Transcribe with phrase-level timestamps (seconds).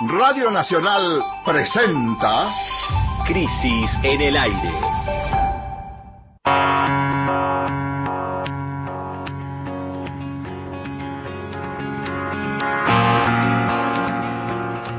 [0.00, 2.52] Radio Nacional presenta
[3.28, 4.72] Crisis en el aire.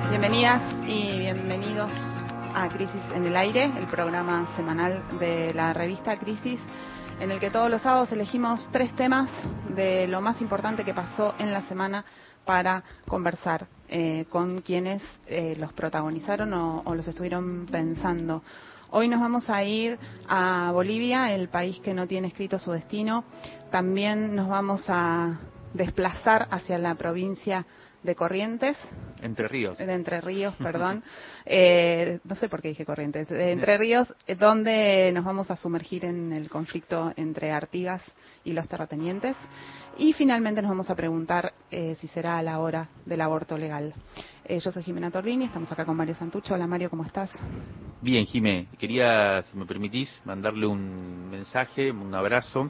[0.10, 1.92] Bienvenidas y bienvenidos
[2.54, 6.60] a Crisis en el aire, el programa semanal de la revista Crisis
[7.20, 9.30] en el que todos los sábados elegimos tres temas
[9.76, 12.06] de lo más importante que pasó en la semana
[12.46, 18.44] para conversar eh, con quienes eh, los protagonizaron o, o los estuvieron pensando.
[18.92, 23.26] Hoy nos vamos a ir a Bolivia, el país que no tiene escrito su destino.
[23.72, 25.40] También nos vamos a
[25.74, 27.66] desplazar hacia la provincia
[28.06, 28.78] de Corrientes,
[29.22, 29.78] Entre Ríos.
[29.78, 31.04] de Entre Ríos, perdón.
[31.46, 33.28] Eh, no sé por qué dije Corrientes.
[33.28, 38.02] De Entre Ríos, eh, donde nos vamos a sumergir en el conflicto entre Artigas
[38.44, 39.36] y los terratenientes.
[39.98, 43.94] Y finalmente nos vamos a preguntar eh, si será a la hora del aborto legal.
[44.44, 46.54] Eh, yo soy Jimena Tordini, estamos acá con Mario Santucho.
[46.54, 47.32] Hola Mario, ¿cómo estás?
[48.02, 52.70] Bien, Jimé, quería, si me permitís, mandarle un mensaje, un abrazo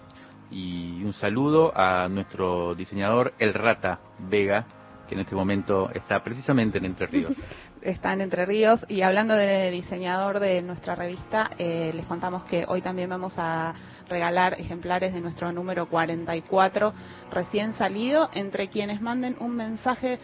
[0.52, 4.66] y un saludo a nuestro diseñador El Rata Vega,
[5.08, 7.36] que en este momento está precisamente en Entre Ríos.
[7.81, 12.66] Está en Entre Ríos y hablando de diseñador de nuestra revista, eh, les contamos que
[12.67, 13.76] hoy también vamos a
[14.09, 16.94] regalar ejemplares de nuestro número 44
[17.31, 20.20] recién salido entre quienes manden un mensaje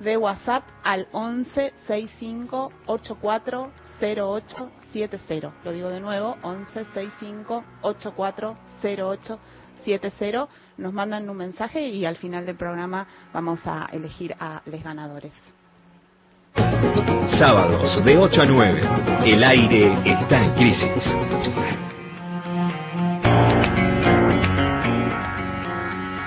[0.00, 3.70] de WhatsApp al 11 65 84
[4.00, 5.52] 08 70.
[5.64, 9.38] Lo digo de nuevo, 11 65 84 08
[9.94, 10.48] 70.
[10.78, 15.32] Nos mandan un mensaje y al final del programa vamos a elegir a los ganadores.
[17.38, 18.80] Sábados de 8 a 9.
[19.24, 21.04] El aire está en crisis.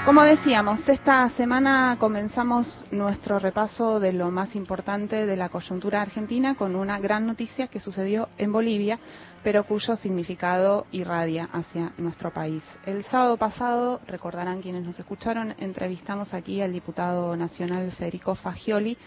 [0.10, 6.56] Como decíamos, esta semana comenzamos nuestro repaso de lo más importante de la coyuntura argentina
[6.56, 8.98] con una gran noticia que sucedió en Bolivia,
[9.44, 12.64] pero cuyo significado irradia hacia nuestro país.
[12.88, 18.98] El sábado pasado, recordarán quienes nos escucharon, entrevistamos aquí al diputado nacional Federico Fagioli,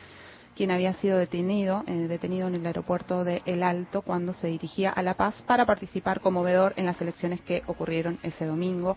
[0.55, 4.91] quien había sido detenido, eh, detenido en el aeropuerto de El Alto cuando se dirigía
[4.91, 8.97] a La Paz para participar como veedor en las elecciones que ocurrieron ese domingo.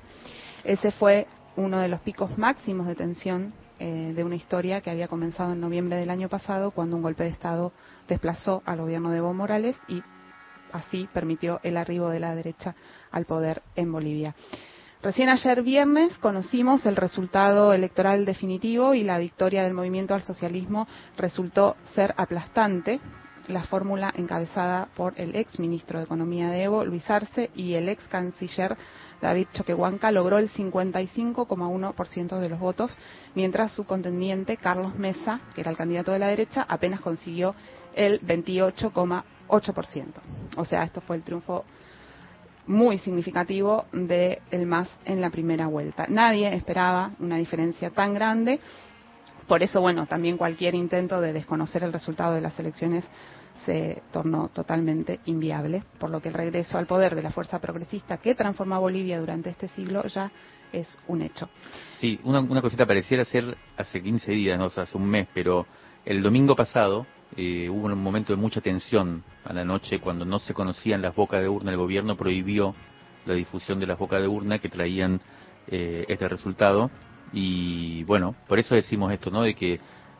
[0.64, 5.08] Ese fue uno de los picos máximos de tensión eh, de una historia que había
[5.08, 7.74] comenzado en noviembre del año pasado cuando un golpe de Estado
[8.08, 10.02] desplazó al gobierno de Evo Morales y
[10.72, 12.76] así permitió el arribo de la derecha
[13.12, 14.36] al poder en Bolivia.
[15.06, 20.88] Recién ayer viernes conocimos el resultado electoral definitivo y la victoria del movimiento al socialismo
[21.18, 23.00] resultó ser aplastante.
[23.48, 27.90] La fórmula encabezada por el ex ministro de Economía de Evo, Luis Arce, y el
[27.90, 28.76] ex canciller
[29.22, 32.98] David Choquehuanca logró el 55,1% de los votos,
[33.34, 37.56] mientras su contendiente Carlos Mesa, que era el candidato de la derecha, apenas consiguió
[37.96, 39.24] el 28,8%.
[40.58, 41.64] O sea, esto fue el triunfo
[42.68, 46.08] muy significativo de el MAS en la primera vuelta.
[46.09, 48.59] Nadie esperaba una diferencia tan grande.
[49.47, 53.06] Por eso, bueno, también cualquier intento de desconocer el resultado de las elecciones
[53.66, 58.18] se tornó totalmente inviable, por lo que el regreso al poder de la fuerza progresista
[58.18, 60.31] que transformó a Bolivia durante este siglo ya
[60.72, 61.50] es un hecho.
[62.00, 65.66] Sí, una, una cosita pareciera ser hace 15 días, no o hace un mes, pero
[66.06, 67.06] el domingo pasado
[67.36, 71.16] eh, hubo un momento de mucha tensión a la noche cuando no se conocían las
[71.16, 71.72] bocas de urna.
[71.72, 72.76] El gobierno prohibió
[73.26, 75.20] la difusión de las bocas de urna que traían
[75.68, 76.92] eh, este resultado.
[77.34, 79.42] Y bueno, por eso decimos esto, ¿no?
[79.42, 79.80] De que,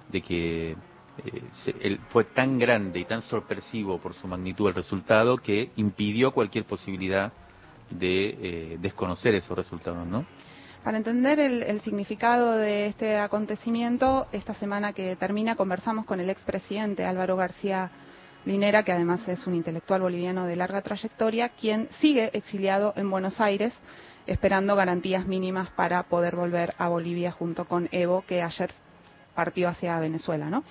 [0.10, 0.76] de que
[1.24, 6.66] eh, fue tan grande y tan sorpresivo por su magnitud el resultado que impidió cualquier
[6.66, 7.32] posibilidad
[7.90, 10.26] de eh, desconocer esos resultados, ¿no?
[10.84, 16.30] Para entender el, el significado de este acontecimiento, esta semana que termina conversamos con el
[16.30, 17.90] expresidente Álvaro García
[18.46, 23.42] Linera, que además es un intelectual boliviano de larga trayectoria, quien sigue exiliado en Buenos
[23.42, 23.74] Aires,
[24.28, 28.70] esperando garantías mínimas para poder volver a Bolivia junto con Evo, que ayer
[29.34, 30.64] partió hacia Venezuela, ¿no?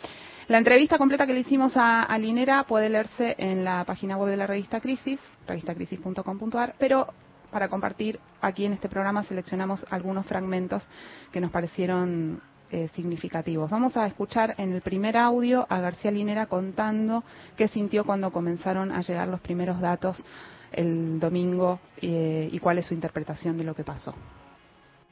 [0.47, 4.37] La entrevista completa que le hicimos a, Linera puede leerse en la página web de
[4.37, 7.07] la revista Crisis, revistacrisis.com.ar, pero
[7.51, 10.87] para compartir aquí en este programa seleccionamos algunos fragmentos
[11.33, 13.71] que nos parecieron eh, significativos.
[13.71, 17.25] Vamos a escuchar en el primer audio a García Linera contando
[17.57, 20.23] qué sintió cuando comenzaron a llegar los primeros datos
[20.73, 24.15] el domingo eh, y cuál es su interpretación de lo que pasó.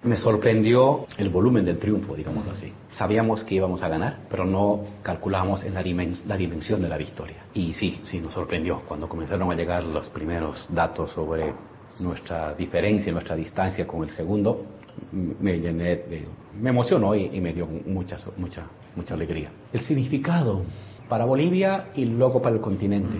[0.04, 2.72] Me sorprendió el volumen del triunfo, digámoslo así.
[2.90, 6.96] Sabíamos que íbamos a ganar, pero no calculamos en la, dimen- la dimensión de la
[6.96, 7.37] victoria.
[7.54, 11.54] Y sí, sí, nos sorprendió cuando comenzaron a llegar los primeros datos sobre
[12.00, 14.64] nuestra diferencia, nuestra distancia con el segundo.
[15.12, 16.26] Me llené de,
[16.60, 18.66] me emocionó y, y me dio mucha, mucha,
[18.96, 19.50] mucha alegría.
[19.72, 20.62] El significado
[21.08, 23.19] Para Bolivia y luego para el continente.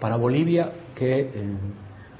[0.00, 1.30] Para Bolivia, que eh,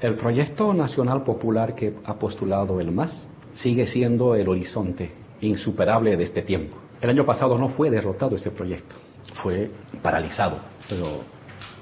[0.01, 5.11] el proyecto nacional popular que ha postulado el MAS sigue siendo el horizonte
[5.41, 6.77] insuperable de este tiempo.
[7.01, 8.95] El año pasado no fue derrotado este proyecto,
[9.41, 9.71] fue
[10.01, 11.21] paralizado, pero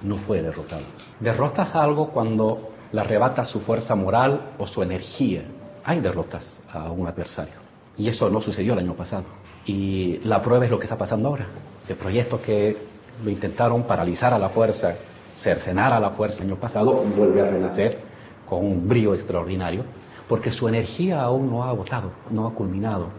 [0.01, 0.83] no fue derrotado.
[1.19, 5.44] Derrotas algo cuando le arrebata su fuerza moral o su energía.
[5.83, 7.53] Hay derrotas a un adversario.
[7.97, 9.25] Y eso no sucedió el año pasado.
[9.65, 11.47] Y la prueba es lo que está pasando ahora.
[11.83, 12.77] Ese proyecto que
[13.24, 14.95] lo intentaron paralizar a la fuerza,
[15.39, 18.00] cercenar a la fuerza el año pasado, vuelve a renacer
[18.47, 19.85] con un brío extraordinario,
[20.31, 23.09] porque su energía aún no ha agotado, no ha culminado.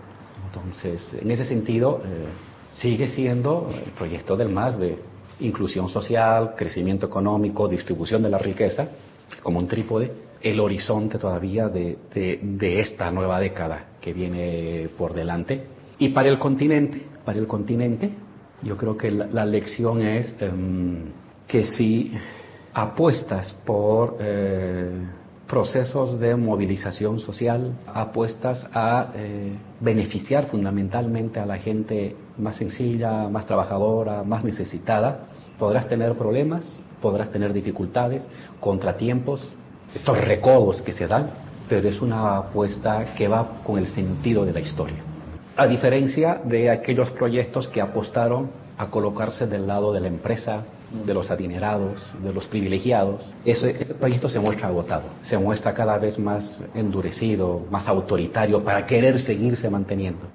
[0.47, 2.25] Entonces, en ese sentido, eh,
[2.73, 4.97] sigue siendo el proyecto del MAS de
[5.41, 8.89] inclusión social, crecimiento económico, distribución de la riqueza,
[9.43, 10.11] como un trípode,
[10.41, 11.99] el horizonte todavía de,
[12.81, 15.67] esta nueva década que viene por delante.
[15.99, 18.11] Y para el continente, para el continente,
[18.63, 21.11] yo creo que la, lección es em,
[21.47, 22.15] que si
[22.73, 24.89] apuestas por eh,
[25.53, 33.45] procesos de movilización social, apuestas a eh, beneficiar fundamentalmente a la gente más sencilla, más
[33.45, 35.27] trabajadora, más necesitada,
[35.59, 36.65] podrás tener problemas,
[37.03, 38.27] podrás tener dificultades,
[38.61, 39.47] contratiempos,
[39.95, 41.29] estos recodos que se dan,
[41.69, 45.03] pero es una apuesta que va con el sentido de la historia.
[45.55, 51.15] A diferencia de aquellos proyectos que apostaron a colocarse del lado de la empresa, de
[51.15, 56.61] los adinerados, de los privilegiados, ese, proyecto se muestra agotado, se muestra cada vez más
[56.75, 60.31] endurecido, más autoritario para querer seguirse manteniendo.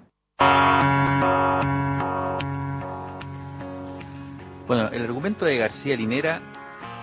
[4.68, 6.42] Bueno, el argumento de García Linera,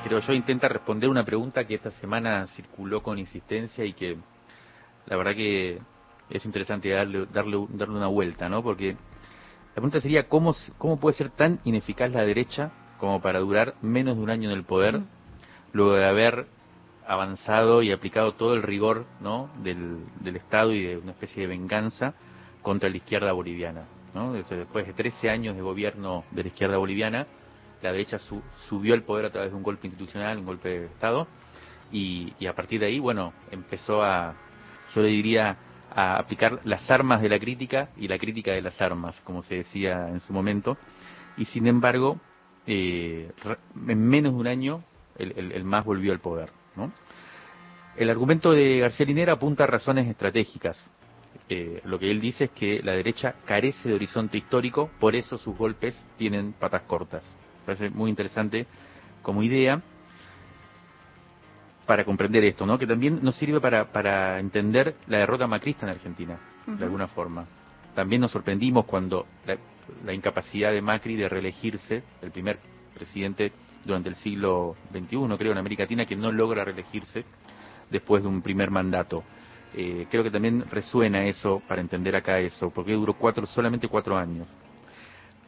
[0.04, 4.18] creo yo, intenta responder una pregunta que esta semana circuló con insistencia y que
[5.06, 5.78] la verdad que
[6.28, 8.62] es interesante darle, darle, darle una vuelta, ¿no?
[8.62, 12.70] Porque la pregunta sería, ¿cómo, ¿cómo puede ser tan ineficaz la derecha
[13.04, 14.98] como para durar menos de un año en el poder,
[15.74, 16.46] luego de haber
[17.06, 19.50] avanzado y aplicado todo el rigor ¿no?
[19.62, 22.14] del, del Estado y de una especie de venganza
[22.62, 23.84] contra la izquierda boliviana.
[24.14, 24.32] ¿no?
[24.32, 27.26] Después de 13 años de gobierno de la izquierda boliviana,
[27.82, 28.18] la derecha
[28.70, 31.26] subió al poder a través de un golpe institucional, un golpe de Estado,
[31.92, 34.34] y, y, a partir de ahí, bueno, empezó a,
[34.94, 35.58] yo le diría,
[35.94, 39.56] a aplicar las armas de la crítica y la crítica de las armas, como se
[39.56, 40.78] decía en su momento,
[41.36, 42.18] y sin embargo,
[42.66, 43.30] eh,
[43.86, 44.84] en menos de un año
[45.18, 46.50] el, el, MAS volvió al poder.
[46.76, 46.92] ¿no?
[47.96, 50.80] El argumento de García Linera apunta a razones estratégicas.
[51.48, 55.36] Eh, lo que él dice es que la derecha carece de horizonte histórico, por eso
[55.38, 57.22] sus golpes tienen patas cortas.
[57.66, 58.66] Parece muy interesante
[59.22, 59.82] como idea
[61.86, 62.78] para comprender esto, ¿no?
[62.78, 67.46] Que también nos sirve para, para entender la derrota macrista en Argentina, de alguna forma.
[67.94, 69.56] También nos sorprendimos cuando la
[70.12, 72.58] incapacidad de Macri de reelegirse, el primer
[72.94, 73.52] presidente
[73.84, 77.24] durante el siglo XXI, creo, en América Latina, que no logra reelegirse
[77.90, 79.22] después de un primer mandato.
[79.76, 84.16] Eh, creo que también resuena eso para entender acá eso, porque duró cuatro, solamente cuatro
[84.16, 84.48] años.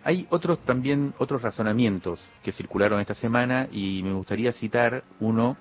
[0.05, 5.57] Hay otros también otros razonamientos que circularon esta semana y me gustaría citar uno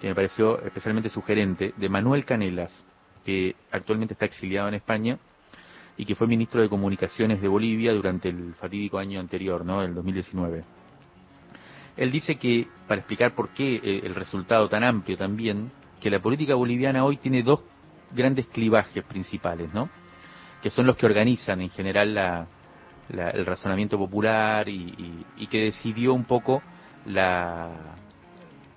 [0.00, 2.72] que me pareció especialmente sugerente de Manuel Canelas,
[3.24, 5.18] que actualmente está exiliado en España
[6.00, 9.82] y que fue ministro de Comunicaciones de Bolivia durante el fatídico año anterior, ¿no?
[9.82, 10.64] El 2019.
[11.98, 15.70] Él dice que, para explicar por qué eh, el resultado tan amplio también,
[16.00, 17.62] que la política boliviana hoy tiene dos
[18.12, 19.90] grandes clivajes principales, ¿no?
[20.62, 22.46] Que son los que organizan en general la,
[23.10, 26.62] el razonamiento popular y, que decidió un poco
[27.04, 27.72] la,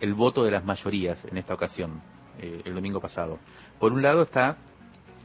[0.02, 2.02] el voto de las mayorías en esta ocasión,
[2.38, 3.40] eh, el domingo pasado.
[3.80, 4.58] Por un lado está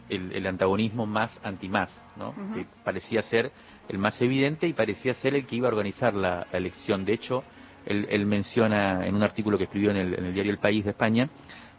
[0.08, 2.34] el, antagonismo más anti-más, ¿no?
[2.54, 3.52] que parecía ser
[3.88, 7.04] el más evidente y parecía ser el que iba a organizar la, elección.
[7.04, 7.44] De hecho,
[7.86, 11.28] él, menciona en un artículo que escribió en el, diario El País de España,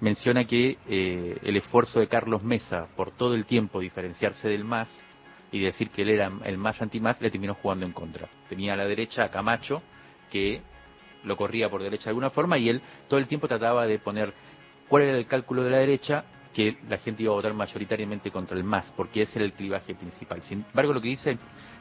[0.01, 4.89] menciona que eh, el esfuerzo de Carlos Mesa por todo el tiempo diferenciarse del MAS
[5.51, 8.27] y decir que él era el más anti-MAS le terminó jugando en contra.
[8.47, 9.81] Tenía a la derecha a Camacho,
[10.31, 10.61] que
[11.23, 14.33] lo corría por derecha de alguna forma, y él todo el tiempo trataba de poner
[14.87, 16.23] cuál era el cálculo de la derecha
[16.59, 19.95] que la gente iba a votar mayoritariamente contra el MAS, porque ese era el clivaje
[19.95, 20.41] principal.
[20.41, 21.37] Sin embargo, lo que dice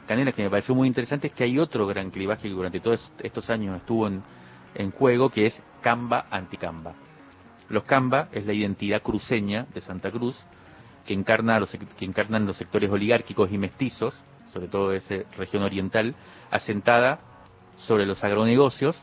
[0.07, 3.11] Canela, que me pareció muy interesante, es que hay otro gran clivaje que durante todos
[3.21, 4.23] estos años estuvo en,
[4.75, 6.93] en juego, que es Camba-Anticamba.
[7.67, 10.41] Los Camba es la identidad cruceña de Santa Cruz,
[11.05, 14.15] que, encarna los, que encarnan los sectores oligárquicos y mestizos,
[14.53, 16.15] sobre todo de esa región oriental,
[16.51, 17.19] asentada
[17.79, 18.95] sobre los agronegocios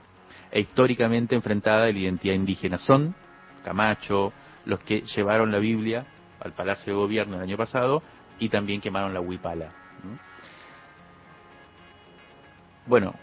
[0.50, 2.78] e históricamente enfrentada a la identidad indígena.
[2.78, 3.14] Son
[3.62, 4.32] Camacho,
[4.66, 6.04] los que llevaron la Biblia
[6.40, 8.02] al Palacio de Gobierno el año pasado
[8.38, 9.72] y también quemaron la huipala.
[12.86, 13.14] Bueno,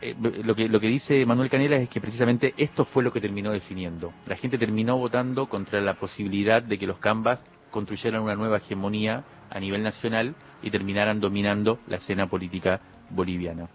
[0.00, 0.14] eh,
[0.44, 3.50] lo, que, lo que dice Manuel Canela es que precisamente esto fue lo que terminó
[3.52, 4.12] definiendo.
[4.26, 7.40] La gente terminó votando contra la posibilidad de que los Cambas
[7.70, 13.68] construyeran una nueva hegemonía a nivel nacional y terminaran dominando la escena política boliviana.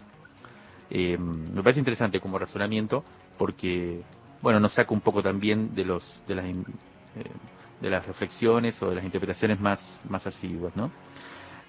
[0.88, 3.04] Eh, me parece interesante como razonamiento
[3.38, 4.02] porque,
[4.42, 6.44] bueno, nos saca un poco también de los de las,
[7.16, 7.24] eh,
[7.80, 10.90] de las reflexiones o de las interpretaciones más, más asiduas, ¿no?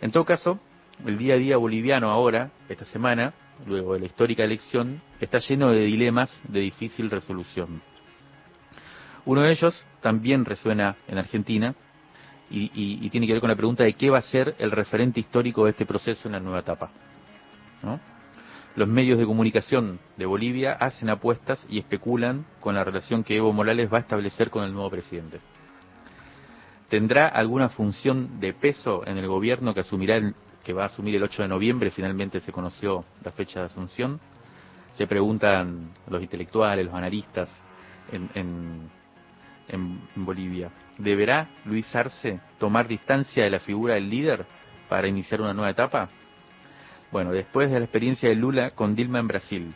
[0.02, 0.60] En todo caso,
[1.06, 3.34] el día a día boliviano ahora, esta semana,
[3.66, 7.82] luego de la histórica elección, está lleno de dilemas de difícil resolución.
[9.26, 11.76] Uno de ellos también resuena en Argentina
[12.50, 15.64] y, tiene que ver con la pregunta de qué va a ser el referente histórico
[15.64, 16.92] de este proceso en la nueva etapa.
[18.76, 23.52] Los medios de comunicación de Bolivia hacen apuestas y especulan con la relación que Evo
[23.52, 25.40] Morales va a establecer con el nuevo presidente.
[26.90, 31.24] ¿Tendrá alguna función de peso en el gobierno que asumirá que va a asumir el
[31.24, 31.92] 8 de noviembre?
[31.92, 34.20] Finalmente se conoció la fecha de asunción.
[34.98, 37.50] Se preguntan los intelectuales, los analistas
[38.12, 38.90] en
[39.72, 40.72] en, Bolivia.
[40.98, 44.46] ¿Deberá Luis Arce tomar distancia de la figura del líder
[44.90, 46.10] para iniciar una nueva etapa?
[47.12, 49.74] Bueno, después de la experiencia de Lula con Dilma en Brasil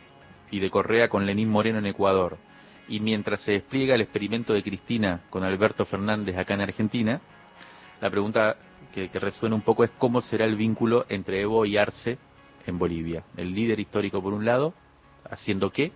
[0.50, 2.38] y de Correa con Lenín Moreno en Ecuador,
[2.88, 7.20] y mientras se despliega el experimento de Cristina con Alberto Fernández acá en Argentina,
[8.00, 8.56] la pregunta
[8.94, 12.16] que, que, resuena un poco es cómo será el vínculo entre Evo y Arce
[12.66, 13.22] en Bolivia.
[13.36, 14.72] El líder histórico por un lado,
[15.28, 15.92] haciendo qué,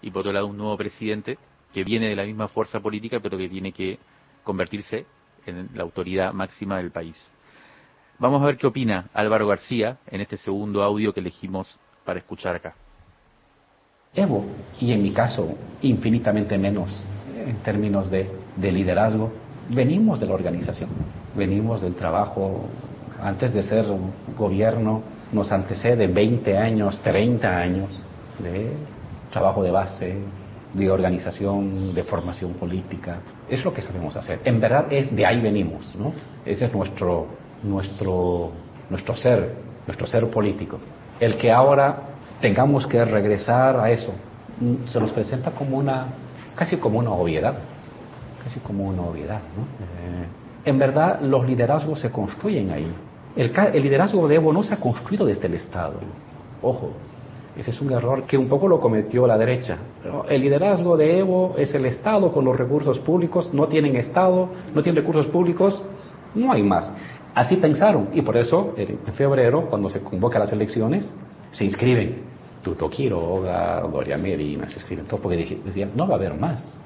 [0.00, 1.38] y por otro lado un nuevo presidente
[1.72, 4.00] que viene de la misma fuerza política, pero que tiene que
[4.42, 5.06] convertirse
[5.46, 7.30] en la autoridad máxima del país.
[8.22, 11.66] Vamos a ver qué opina Álvaro García en este segundo audio que elegimos
[12.04, 12.72] para escuchar acá.
[14.14, 14.44] Evo,
[14.78, 16.88] y en mi caso infinitamente menos
[17.36, 19.32] en términos de, de liderazgo,
[19.70, 20.90] venimos de la organización,
[21.34, 22.66] venimos del trabajo,
[23.20, 23.86] antes de ser
[24.38, 25.02] gobierno,
[25.32, 27.90] nos antecede 20 años, 30 años
[28.38, 28.70] de
[29.32, 30.16] trabajo de base,
[30.74, 33.18] de organización, de formación política.
[33.48, 34.40] Es lo que sabemos hacer.
[34.44, 36.12] En verdad es de ahí venimos, ¿no?
[36.44, 37.26] Ese es nuestro,
[37.62, 38.50] nuestro,
[38.90, 39.54] nuestro ser,
[39.86, 40.78] nuestro ser político.
[41.20, 41.96] El que ahora
[42.40, 44.12] tengamos que regresar a eso
[44.60, 46.06] mm, se nos presenta como una,
[46.54, 47.54] casi como una obviedad,
[48.42, 49.62] casi como una obviedad, ¿no?
[49.62, 50.26] Eh,
[50.64, 52.92] en verdad los liderazgos se construyen ahí.
[53.34, 55.94] El, el liderazgo de Evo no se ha construido desde el Estado.
[56.60, 56.90] Ojo,
[57.56, 59.76] ese es un error que un poco lo cometió la derecha.
[60.28, 64.82] El liderazgo de Evo es el Estado con los recursos públicos, no tienen Estado, no
[64.82, 65.82] tienen recursos públicos,
[66.34, 66.90] no hay más.
[67.34, 71.12] Así pensaron y por eso en febrero, cuando se convoca las elecciones,
[71.50, 72.30] se inscriben.
[72.62, 76.78] Tuto Quiroga, Doria Medina, se inscriben todos porque decían, no va a haber más.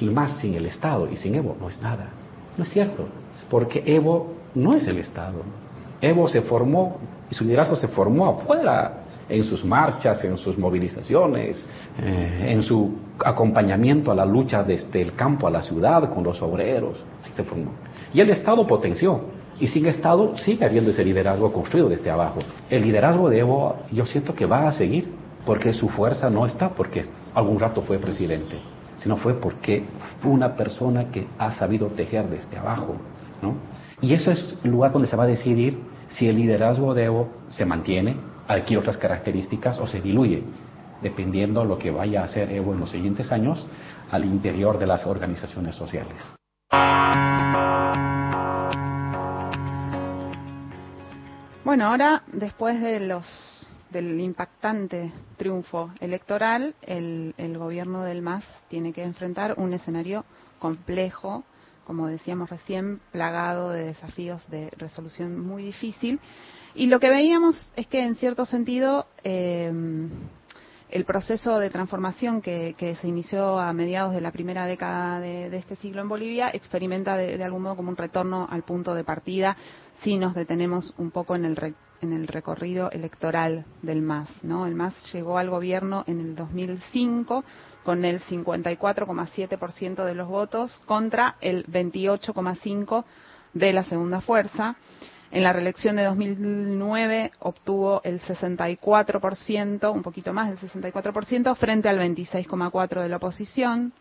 [0.00, 2.10] El más sin el Estado y sin Evo no es nada.
[2.58, 3.06] No es cierto,
[3.48, 5.42] porque Evo no es el Estado.
[6.00, 6.98] Evo se formó
[7.30, 11.66] y su liderazgo se formó afuera en sus marchas, en sus movilizaciones,
[12.02, 16.42] eh, en su acompañamiento a la lucha desde el campo a la ciudad con los
[16.42, 17.02] obreros.
[18.12, 19.33] Y el Estado potenció.
[19.60, 22.40] Y sin Estado sigue habiendo ese liderazgo construido desde abajo.
[22.70, 25.12] El liderazgo de Evo yo siento que va a seguir
[25.46, 28.58] porque su fuerza no está porque algún rato fue presidente,
[28.98, 29.84] sino fue porque
[30.20, 32.96] fue una persona que ha sabido tejer desde abajo.
[33.42, 33.54] ¿no?
[34.00, 37.28] Y eso es el lugar donde se va a decidir si el liderazgo de Evo
[37.50, 38.16] se mantiene
[38.48, 40.42] adquiere otras características o se diluye,
[41.02, 43.66] dependiendo de lo que vaya a hacer Evo en los siguientes años
[44.10, 46.16] al interior de las organizaciones sociales.
[51.64, 53.24] Bueno, ahora después de los
[53.88, 60.26] del impactante triunfo electoral, el, el gobierno del MAS tiene que enfrentar un escenario
[60.58, 61.42] complejo,
[61.86, 66.20] como decíamos recién, plagado de desafíos de resolución muy difícil.
[66.74, 69.72] Y lo que veíamos es que, en cierto sentido, eh,
[70.94, 75.74] el proceso de transformación que, se inició a mediados de la primera década de, este
[75.74, 79.56] siglo en Bolivia experimenta de, algún modo como un retorno al punto de partida
[80.04, 84.28] si nos detenemos un poco en el, en el recorrido electoral del MAS.
[84.42, 84.66] ¿no?
[84.66, 87.42] El MAS llegó al gobierno en el 2005
[87.82, 93.04] con el 54,7% de los votos contra el 28,5%
[93.54, 94.76] de la segunda fuerza.
[95.30, 101.98] En la reelección de 2009 obtuvo el 64%, un poquito más del 64%, frente al
[101.98, 103.92] 26,4% de la oposición.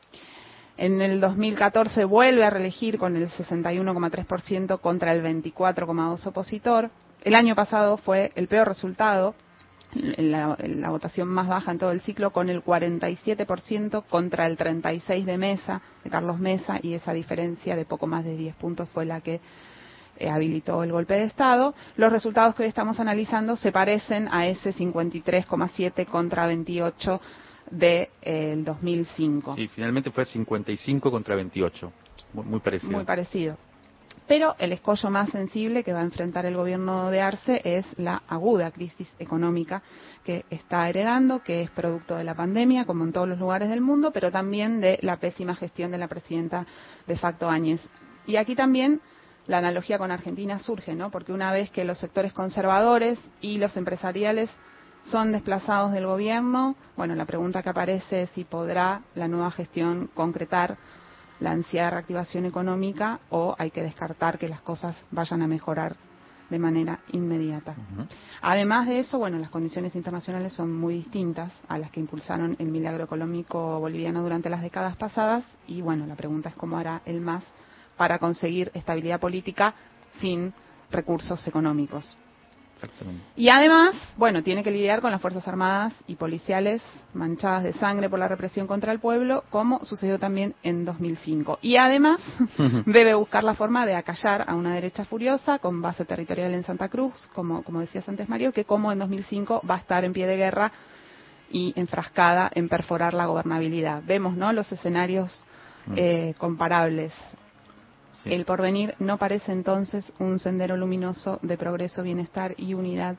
[0.78, 6.90] En el 2014 vuelve a reelegir con el 61,3% contra el 24,2% opositor.
[7.24, 9.36] El año pasado fue el peor resultado,
[9.96, 10.58] la,
[10.90, 15.82] votación más baja en todo el ciclo, con el 47% contra el 36% de Mesa,
[16.04, 19.40] de Carlos Mesa, y esa diferencia de poco más de 10 puntos fue la que
[20.18, 21.76] eh, habilitó el golpe de Estado.
[21.98, 27.22] Los resultados que hoy estamos analizando se parecen a ese 53,7 contra 28
[27.74, 29.56] del de, 2005.
[29.56, 31.92] Sí, finalmente fue 55 contra 28.
[32.34, 32.92] Muy, muy parecido.
[32.92, 33.58] Muy parecido.
[34.28, 38.24] Pero el escollo más sensible que va a enfrentar el gobierno de Arce es la
[38.28, 39.84] aguda crisis económica
[40.24, 43.82] que está heredando, que es producto de la pandemia, como en todos los lugares del
[43.82, 46.66] mundo, pero también de la pésima gestión de la presidenta
[47.06, 47.82] de facto Áñez.
[48.26, 49.02] Y aquí también
[49.46, 51.12] la analogía con Argentina surge, ¿no?
[51.12, 54.50] Porque una vez que los sectores conservadores y los empresariales
[55.06, 60.10] son desplazados del gobierno, bueno, la pregunta que aparece es si podrá la nueva gestión
[60.14, 60.78] concretar
[61.40, 65.96] la ansiedad de reactivación económica o hay que descartar que las cosas vayan a mejorar
[66.50, 67.76] de manera inmediata.
[68.42, 72.68] Además de eso, bueno, las condiciones internacionales son muy distintas a las que impulsaron el
[72.68, 77.22] milagro económico boliviano durante las décadas pasadas y bueno, la pregunta es cómo hará el
[77.22, 77.44] MAS
[77.98, 79.74] para conseguir estabilidad política
[80.20, 80.54] sin
[80.92, 82.18] recursos económicos.
[83.36, 86.82] Y además, bueno, tiene que lidiar con las Fuerzas Armadas y policiales
[87.14, 91.60] manchadas de sangre por la represión contra el pueblo, como sucedió también en 2005.
[91.62, 92.22] Y además,
[92.86, 96.90] debe buscar la forma de acallar a una derecha furiosa con base territorial en Santa
[96.90, 100.28] Cruz, como, como decías antes, Mario, que como en 2005 va a estar en pie
[100.28, 100.72] de guerra
[101.52, 104.02] y enfrascada en perforar la gobernabilidad.
[104.06, 105.44] Vemos, ¿no?, los escenarios
[105.86, 105.94] mm.
[105.96, 107.14] eh, comparables
[108.26, 113.18] el porvenir no parece entonces un sendero luminoso de progreso, bienestar y unidad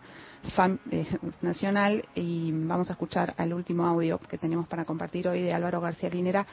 [0.91, 1.07] eh,
[1.43, 2.05] nacional.
[2.15, 6.09] Y vamos a escuchar al último audio que tenemos para compartir hoy de Álvaro García
[6.09, 6.47] Linera,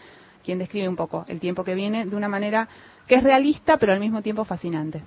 [0.44, 2.68] quien describe un poco el tiempo que viene de una manera
[3.08, 5.02] que es realista, pero al mismo tiempo fascinante.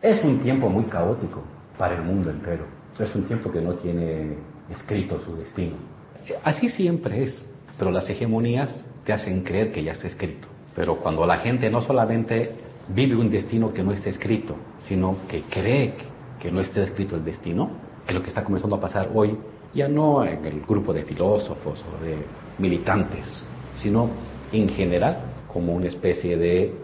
[0.00, 1.42] Es un tiempo muy caótico
[1.76, 2.66] para el mundo entero.
[2.96, 4.36] Es un tiempo que no tiene
[4.70, 5.97] escrito su destino.
[6.44, 7.44] Así siempre es,
[7.78, 10.48] pero las hegemonías te hacen creer que ya está escrito.
[10.74, 12.52] Pero cuando la gente no solamente
[12.88, 15.94] vive un destino que no está escrito, sino que cree
[16.40, 17.70] que no está escrito el destino,
[18.06, 19.36] que lo que está comenzando a pasar hoy,
[19.74, 22.16] ya no en el grupo de filósofos o de
[22.58, 23.42] militantes,
[23.76, 24.08] sino
[24.52, 25.18] en general
[25.52, 26.74] como una especie de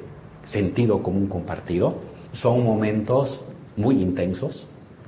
[0.45, 1.97] sentido común compartido,
[2.33, 3.45] son momentos
[3.77, 4.67] muy intensos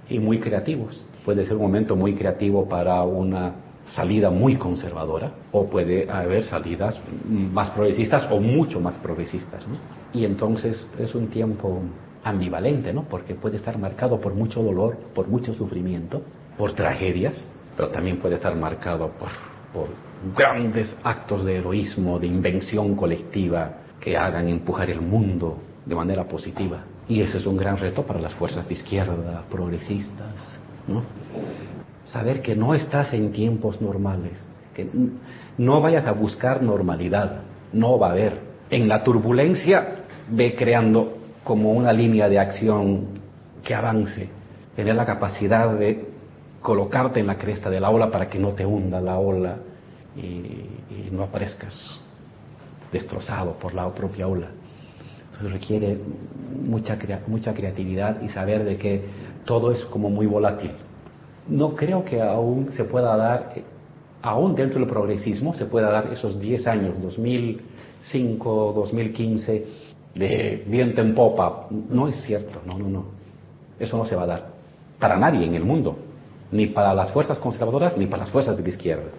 [0.08, 1.04] y muy creativos.
[1.24, 6.98] Puede ser un momento muy creativo para una salida muy conservadora o puede haber salidas
[7.28, 9.64] más progresistas o mucho más progresistas.
[10.12, 11.82] Y entonces es un tiempo
[12.24, 13.04] ambivalente, ¿no?
[13.04, 16.22] porque puede estar marcado por mucho dolor, por mucho sufrimiento,
[16.58, 19.28] por tragedias, pero también puede estar marcado por,
[19.72, 19.88] por
[20.36, 26.84] grandes actos de heroísmo, de invención colectiva que hagan empujar el mundo de manera positiva.
[27.08, 31.02] Y ese es un gran reto para las fuerzas de izquierda, progresistas, ¿no?
[32.06, 34.32] Saber que no estás en tiempos normales,
[34.74, 34.88] que
[35.58, 37.42] no vayas a buscar normalidad,
[37.72, 38.40] no va a haber.
[38.70, 43.06] En la turbulencia ve creando como una línea de acción
[43.62, 44.28] que avance,
[44.74, 46.08] tener la capacidad de
[46.60, 49.56] colocarte en la cresta de la ola para que no te hunda la ola
[50.16, 52.00] y, no aparezcas
[52.92, 54.48] destrozado por la propia ola.
[55.26, 55.98] Entonces requiere
[56.64, 59.04] mucha, mucha creatividad y saber de que
[59.44, 60.72] todo es como muy volátil
[61.48, 63.54] no creo que aún se pueda dar,
[64.22, 69.66] aún dentro del progresismo, se pueda dar esos 10 años, 2005, 2015,
[70.14, 71.68] de viento en popa.
[71.70, 73.04] No es cierto, no, no, no.
[73.78, 74.46] Eso no se va a dar.
[74.98, 75.96] Para nadie en el mundo.
[76.50, 79.10] Ni para las fuerzas conservadoras, ni para las fuerzas de la izquierda.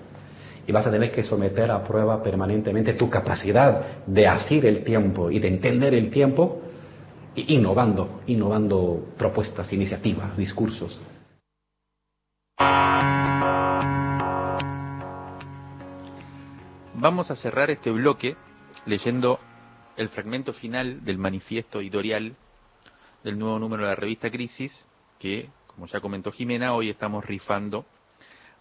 [0.65, 5.29] Y vas a tener que someter a prueba permanentemente tu capacidad de asir el tiempo
[5.29, 6.59] y de entender el tiempo,
[7.35, 10.99] innovando, innovando propuestas, iniciativas, discursos.
[16.99, 18.35] Vamos a cerrar este bloque
[18.87, 19.39] leyendo
[19.97, 22.35] el fragmento final del manifiesto editorial
[23.23, 24.73] del nuevo número de la revista Crisis,
[25.19, 27.85] que, como ya comentó Jimena, hoy estamos rifando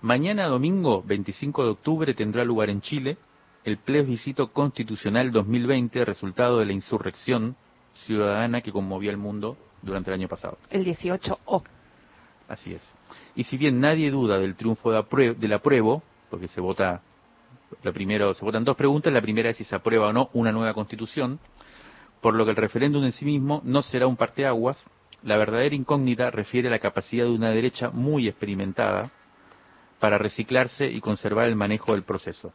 [0.00, 3.16] Mañana domingo 25 de octubre tendrá lugar en Chile
[3.64, 7.56] el plebiscito constitucional 2020, resultado de la insurrección
[8.06, 10.58] ciudadana que conmovió al mundo durante el año pasado.
[10.70, 11.62] El 18O.
[12.48, 12.82] Así es.
[13.34, 17.00] Y si bien nadie duda del triunfo del apruebo, porque se vota,
[17.82, 20.52] la primero, se votan dos preguntas, la primera es si se aprueba o no una
[20.52, 21.38] nueva constitución,
[22.20, 24.82] por lo que el referéndum en sí mismo no será un parteaguas,
[25.22, 29.10] la verdadera incógnita refiere a la capacidad de una derecha muy experimentada
[29.98, 32.52] para reciclarse y conservar el manejo del proceso,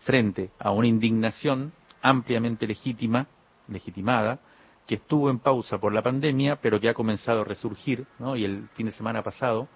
[0.00, 3.26] frente a una indignación ampliamente legítima,
[3.68, 4.40] legitimada,
[4.86, 8.06] que estuvo en pausa por la pandemia, pero que ha comenzado a resurgir,
[8.36, 9.68] y el fin de semana pasado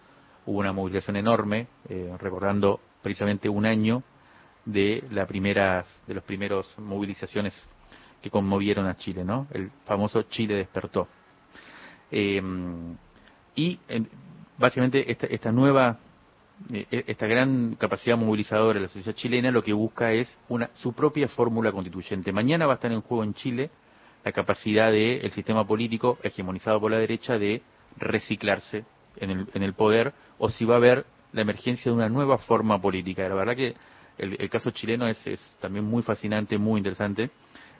[0.46, 4.02] hubo una movilización enorme, eh, recordando precisamente un año
[4.64, 7.54] de la primera, de los primeros movilizaciones
[8.22, 9.46] que conmovieron a Chile, ¿no?
[9.52, 11.08] El famoso Chile despertó.
[12.10, 12.42] Eh,
[13.54, 13.78] y
[14.58, 15.98] básicamente esta, esta nueva
[16.72, 20.70] eh, e, esta gran capacidad movilizadora de la sociedad chilena lo que busca es una,
[20.74, 22.32] su propia fórmula constituyente.
[22.32, 23.70] Mañana va a estar en juego en Chile
[24.24, 27.62] la capacidad del sistema político hegemonizado por la derecha de
[27.96, 28.84] reciclarse
[29.16, 32.36] en el, en el poder o si va a haber la emergencia de una nueva
[32.38, 33.26] forma política.
[33.28, 33.74] La verdad que
[34.20, 35.18] el, caso chileno es,
[35.60, 37.30] también muy fascinante, muy interesante,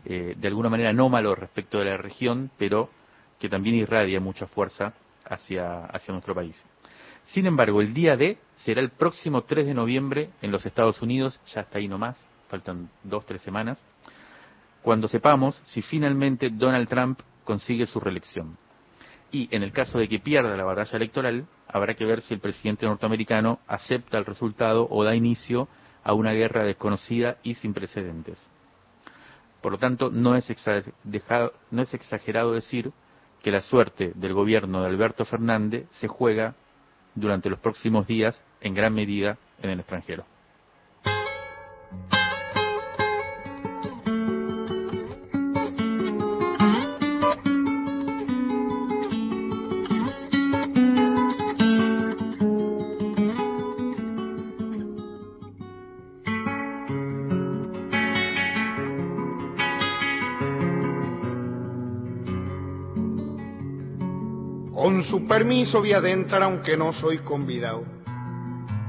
[0.05, 2.90] eh, de alguna manera anómalo respecto de la región, pero
[3.38, 6.57] que también irradia mucha fuerza hacia, hacia nuestro país.
[7.29, 11.38] Sin embargo, el día D será el próximo 3 de noviembre en los Estados Unidos,
[11.55, 12.16] ya está ahí nomás,
[12.48, 13.79] faltan dos, tres semanas,
[14.83, 18.57] cuando sepamos si finalmente Donald Trump consigue su reelección.
[19.33, 22.40] Y en el caso de que pierda la batalla electoral, habrá que ver si el
[22.40, 25.68] presidente norteamericano acepta el resultado o da inicio
[26.05, 28.39] a una guerra desconocida y sin precedentes.
[29.61, 30.49] Por lo tanto, no es,
[31.71, 32.93] no es exagerado decir
[33.43, 36.55] que la suerte del gobierno de Alberto Fernández se juega
[37.15, 40.25] durante los próximos días en gran medida en el extranjero.
[64.81, 67.85] Con su permiso voy adentrar aunque no soy convidado.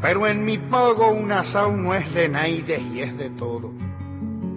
[0.01, 3.73] Pero en mi pago un asado no es de naides y es de todo.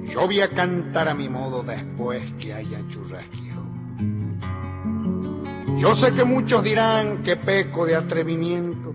[0.05, 3.65] Yo voy a cantar a mi modo después que haya churrasqueado.
[5.77, 8.95] Yo sé que muchos dirán que peco de atrevimiento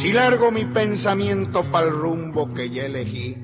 [0.00, 3.36] si largo mi pensamiento para el rumbo que ya elegí.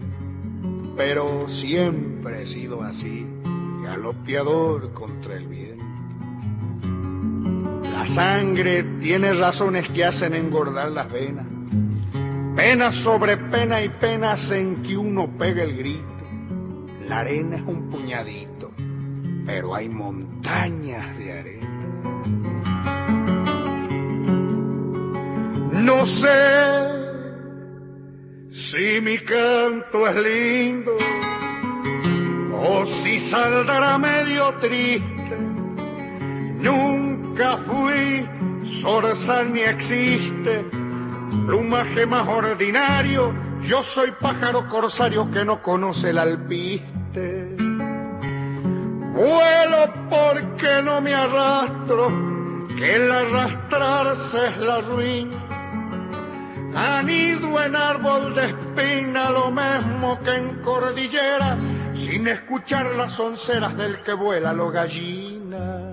[0.96, 3.26] Pero siempre he sido así,
[3.84, 5.69] galopeador contra el viento.
[8.00, 11.44] La sangre tiene razones que hacen engordar las venas.
[12.56, 16.24] Pena sobre pena y penas en que uno pega el grito.
[17.02, 18.70] La arena es un puñadito,
[19.44, 21.66] pero hay montañas de arena.
[25.72, 26.88] No sé
[28.50, 30.96] si mi canto es lindo
[32.62, 35.36] o si saldrá medio triste.
[36.62, 37.09] Nunca
[37.40, 38.28] nunca fui,
[38.82, 40.64] zorzal ni existe,
[41.46, 47.56] plumaje más ordinario, yo soy pájaro corsario que no conoce el alpiste.
[49.14, 52.08] Vuelo porque no me arrastro,
[52.76, 55.36] que el arrastrarse es la ruina.
[56.72, 61.56] Anido en árbol de espina, lo mismo que en cordillera,
[61.94, 65.89] sin escuchar las onceras del que vuela lo gallina.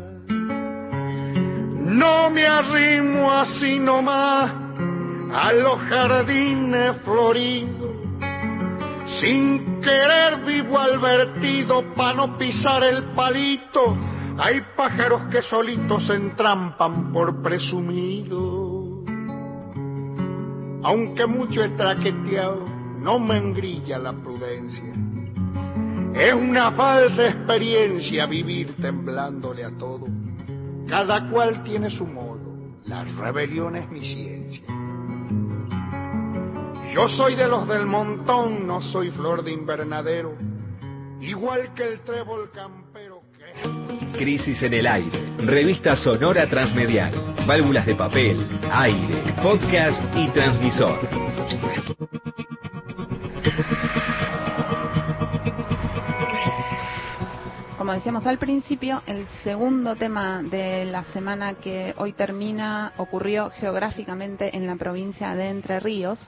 [1.88, 4.52] No me arrimo así nomás
[5.34, 7.95] a los jardines floridos.
[9.21, 13.95] Sin querer vivo al vertido pa' no pisar el palito.
[14.38, 19.06] Hay pájaros que solitos se entrampan por presumido.
[20.84, 22.65] Aunque mucho he traqueteado,
[23.00, 24.93] no me engrilla la prudencia.
[26.15, 30.27] Es una falsa experiencia vivir temblándole a todo
[30.88, 32.38] cada cual tiene su modo.
[32.86, 34.65] La rebelión es mi ciencia.
[36.93, 40.36] Yo soy de los del montón, no soy flor de invernadero.
[41.19, 44.17] Igual que el trébol campero que...
[44.17, 45.36] Crisis en el aire.
[45.39, 47.36] Revista sonora transmedial.
[47.45, 51.00] Válvulas de papel, aire, podcast y transmisor.
[57.88, 64.58] Como decíamos al principio, el segundo tema de la semana que hoy termina ocurrió geográficamente
[64.58, 66.19] en la provincia de Entre Ríos,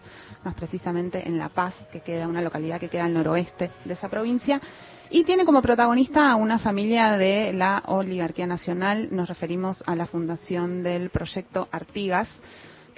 [0.46, 4.08] más precisamente en La Paz, que queda una localidad que queda al noroeste de esa
[4.08, 4.62] provincia.
[5.10, 9.10] Y tiene como protagonista a una familia de la oligarquía nacional.
[9.12, 12.30] Nos referimos a la fundación del proyecto Artigas,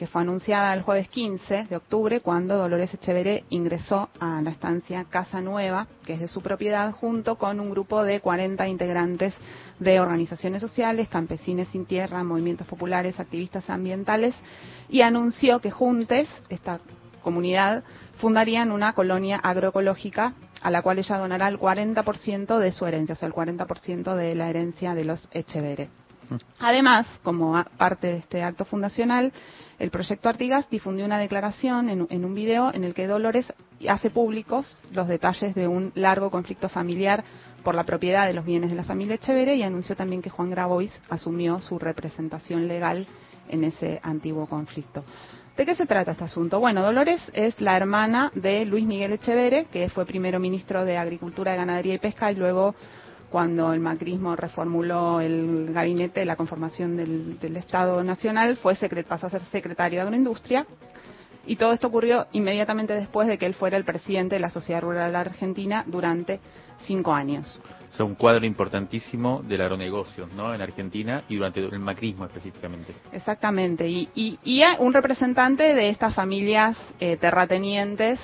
[0.02, 5.04] que fue anunciada el jueves 15 de octubre cuando Dolores Echeveré ingresó a la estancia
[5.04, 9.36] Casa Nueva, que es de su propiedad, junto con un grupo de 40 integrantes
[9.78, 14.34] de organizaciones sociales, campesines sin tierra, movimientos populares, activistas ambientales,
[14.90, 16.80] y anunció que juntes, esta
[17.22, 17.84] comunidad,
[18.18, 20.34] fundarían una colonia agroecológica
[20.64, 24.34] a la cual ella donará el 40% de su herencia, o sea, el 40% de
[24.34, 25.90] la herencia de los Echeveré.
[26.60, 29.34] Además, como parte de este acto fundacional,
[29.82, 33.52] el proyecto Artigas difundió una declaración en, un video en el que Dolores
[33.89, 37.24] hace públicos los detalles de un largo conflicto familiar
[37.63, 40.52] por la propiedad de los bienes de la familia Echeverre y anunció también que Juan
[40.52, 43.08] Grabois asumió su representación legal
[43.50, 45.04] en ese antiguo conflicto.
[45.58, 46.60] ¿De qué se trata este asunto?
[46.60, 51.56] Bueno, Dolores es la hermana de Luis Miguel Echeverre, que fue primero ministro de Agricultura,
[51.56, 52.76] Ganadería y Pesca y luego
[53.32, 58.76] cuando el macrismo reformuló el gabinete, la conformación del, Estado Nacional, fue
[59.08, 60.67] pasó a ser secretario de Agroindustria.
[61.48, 64.82] Y todo esto ocurrió inmediatamente después de que él fuera el presidente de la Sociedad
[64.82, 66.41] Rural Argentina durante
[66.86, 67.60] cinco años.
[67.93, 70.54] Es un cuadro importantísimo del agronegocio ¿no?
[70.54, 72.93] en Argentina y durante el macrismo específicamente.
[73.12, 78.19] Exactamente, y, y, un representante de estas familias eh, terratenientes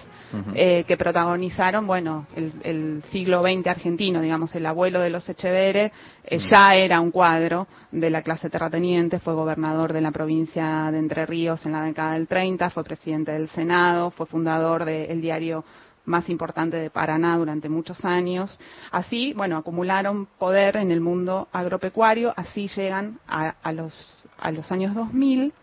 [0.56, 5.92] eh, que protagonizaron, bueno, el, siglo XX argentino, digamos, el abuelo de los Echeveres
[6.24, 11.00] eh, ya era un cuadro de la clase terrateniente, fue gobernador de la provincia de
[11.00, 15.64] Entre Ríos en la década del 30, fue presidente del Senado, fue fundador del diario
[16.08, 18.58] más importante de Paraná durante muchos años.
[18.92, 24.96] Así, bueno, acumularon poder en el mundo agropecuario, así llegan a, los, a los años
[24.96, 25.54] 2000,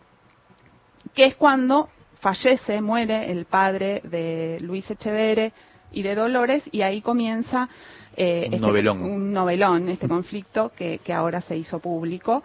[1.14, 1.88] que es cuando
[2.20, 5.52] fallece, muere el padre de Luis Echeverre
[5.92, 7.68] y de Dolores, y ahí comienza
[8.16, 9.02] eh, un, este, novelón.
[9.02, 12.42] un novelón, este conflicto que, que ahora se hizo público.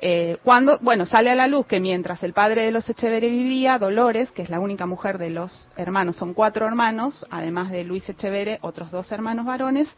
[0.00, 3.78] Eh, cuando, bueno, sale a la luz que mientras el padre de los Echeverre vivía,
[3.78, 8.08] Dolores, que es la única mujer de los hermanos, son cuatro hermanos, además de Luis
[8.08, 9.88] Echeverre, otros dos hermanos varones,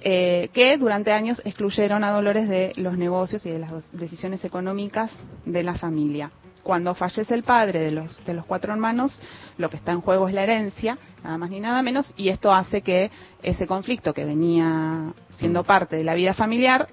[0.00, 5.10] eh, que durante años excluyeron a Dolores de los negocios y de las decisiones económicas
[5.44, 6.30] de la familia.
[6.62, 9.20] Cuando fallece el padre de los, de los cuatro hermanos,
[9.56, 12.52] lo que está en juego es la herencia, nada más ni nada menos, y esto
[12.52, 13.10] hace que
[13.42, 16.88] ese conflicto que venía siendo parte de la vida familiar,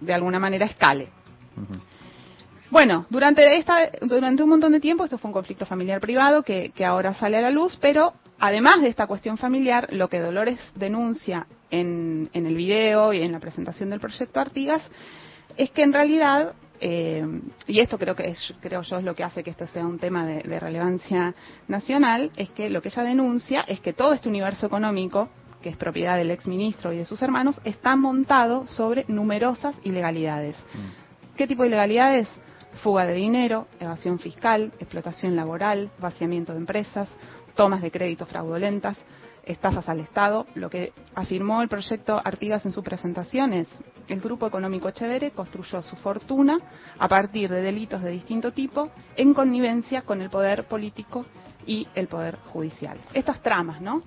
[0.00, 1.19] de alguna manera escale.
[2.70, 6.72] Bueno, durante, esta, durante un montón de tiempo esto fue un conflicto familiar privado que,
[6.84, 11.48] ahora sale a la luz, pero además de esta cuestión familiar, lo que Dolores denuncia
[11.70, 14.82] en, el video y en la presentación del proyecto Artigas
[15.56, 17.26] es que en realidad, eh,
[17.66, 19.98] y esto creo que es, creo yo es lo que hace que esto sea un
[19.98, 21.34] tema de, relevancia
[21.66, 25.28] nacional, es que lo que ella denuncia es que todo este universo económico
[25.60, 30.56] que es propiedad del exministro y de sus hermanos, está montado sobre numerosas ilegalidades.
[30.56, 31.09] Mm.
[31.40, 32.28] ¿Qué tipo de ilegalidades?
[32.82, 37.08] Fuga de dinero, evasión fiscal, explotación laboral, vaciamiento de empresas,
[37.54, 38.98] tomas de crédito fraudulentas,
[39.46, 40.46] estafas al Estado.
[40.54, 43.68] Lo que afirmó el proyecto Artigas en su presentación es
[44.08, 46.58] el Grupo Económico Echevere construyó su fortuna
[46.98, 51.24] a partir de delitos de distinto tipo en connivencia con el poder político
[51.64, 52.98] y el poder judicial.
[53.14, 54.02] Estas tramas, ¿no?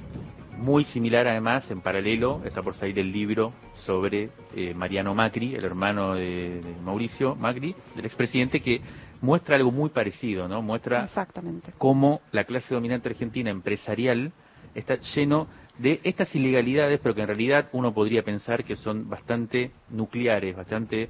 [0.57, 3.53] Muy similar además, en paralelo, está por salir el libro
[3.85, 8.81] sobre eh, Mariano Macri, el hermano de, Mauricio Macri, del expresidente, que
[9.21, 10.61] muestra algo muy parecido, ¿no?
[10.61, 11.73] Muestra Exactamente.
[11.77, 14.31] cómo la clase dominante argentina empresarial
[14.75, 15.47] está lleno
[15.79, 21.09] de estas ilegalidades, pero que en realidad uno podría pensar que son bastante nucleares, bastante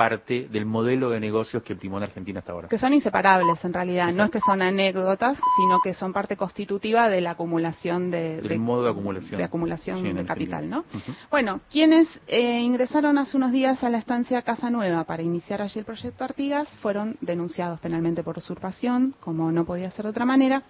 [0.00, 2.68] parte del modelo de negocios que primó en Argentina hasta ahora.
[2.68, 7.10] Que son inseparables en realidad, no es que son anécdotas, sino que son parte constitutiva
[7.10, 8.40] de la acumulación de...
[8.40, 9.36] Del modo de acumulación.
[9.36, 10.86] De acumulación de capital, ¿no?
[11.30, 15.80] Bueno, quienes eh, ingresaron hace unos días a la estancia Casa Nueva para iniciar allí
[15.80, 20.62] el proyecto Artigas fueron denunciados penalmente por usurpación, como no podía ser de otra manera,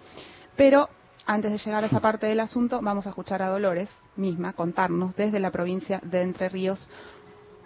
[0.57, 0.89] pero
[1.25, 5.15] antes de llegar a esa parte del asunto, vamos a escuchar a Dolores misma contarnos
[5.15, 6.89] desde la provincia de Entre Ríos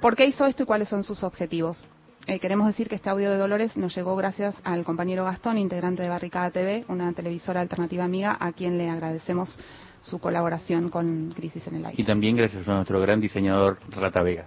[0.06, 1.84] ¿Por qué hizo esto y cuáles son sus objetivos?
[2.28, 6.04] Eh, queremos decir que este audio de Dolores nos llegó gracias al compañero Gastón, integrante
[6.04, 9.60] de Barricada TV, una televisora alternativa amiga, a quien le agradecemos
[10.02, 12.00] su colaboración con Crisis en el Aire.
[12.00, 14.46] Y también gracias a nuestro gran diseñador Rata Vega.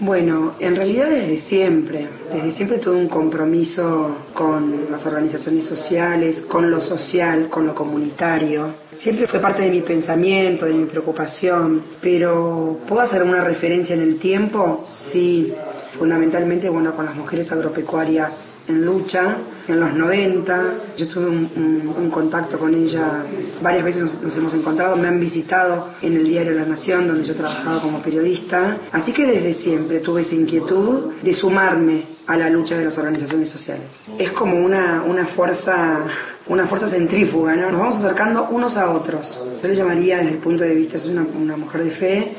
[0.00, 6.70] Bueno, en realidad desde siempre, desde siempre tuve un compromiso con las organizaciones sociales, con
[6.70, 8.76] lo social, con lo comunitario.
[8.92, 14.00] Siempre fue parte de mi pensamiento, de mi preocupación, pero ¿puedo hacer una referencia en
[14.00, 14.86] el tiempo?
[15.12, 15.52] Sí,
[15.98, 18.32] fundamentalmente bueno, con las mujeres agropecuarias
[18.68, 19.36] en lucha
[19.68, 20.62] en los 90.
[20.96, 23.22] Yo tuve un, contacto con ella,
[23.62, 27.34] varias veces nos, hemos encontrado, me han visitado en el diario La Nación, donde yo
[27.34, 28.78] trabajaba como periodista.
[28.90, 33.48] Así que desde siempre tuve esa inquietud de sumarme a la lucha de las organizaciones
[33.48, 33.86] sociales.
[34.18, 36.04] Es como una, una fuerza
[36.48, 37.70] una fuerza centrífuga, ¿no?
[37.70, 39.38] Nos vamos acercando unos a otros.
[39.62, 42.32] Yo le llamaría desde el punto de vista, es una, una mujer de fe,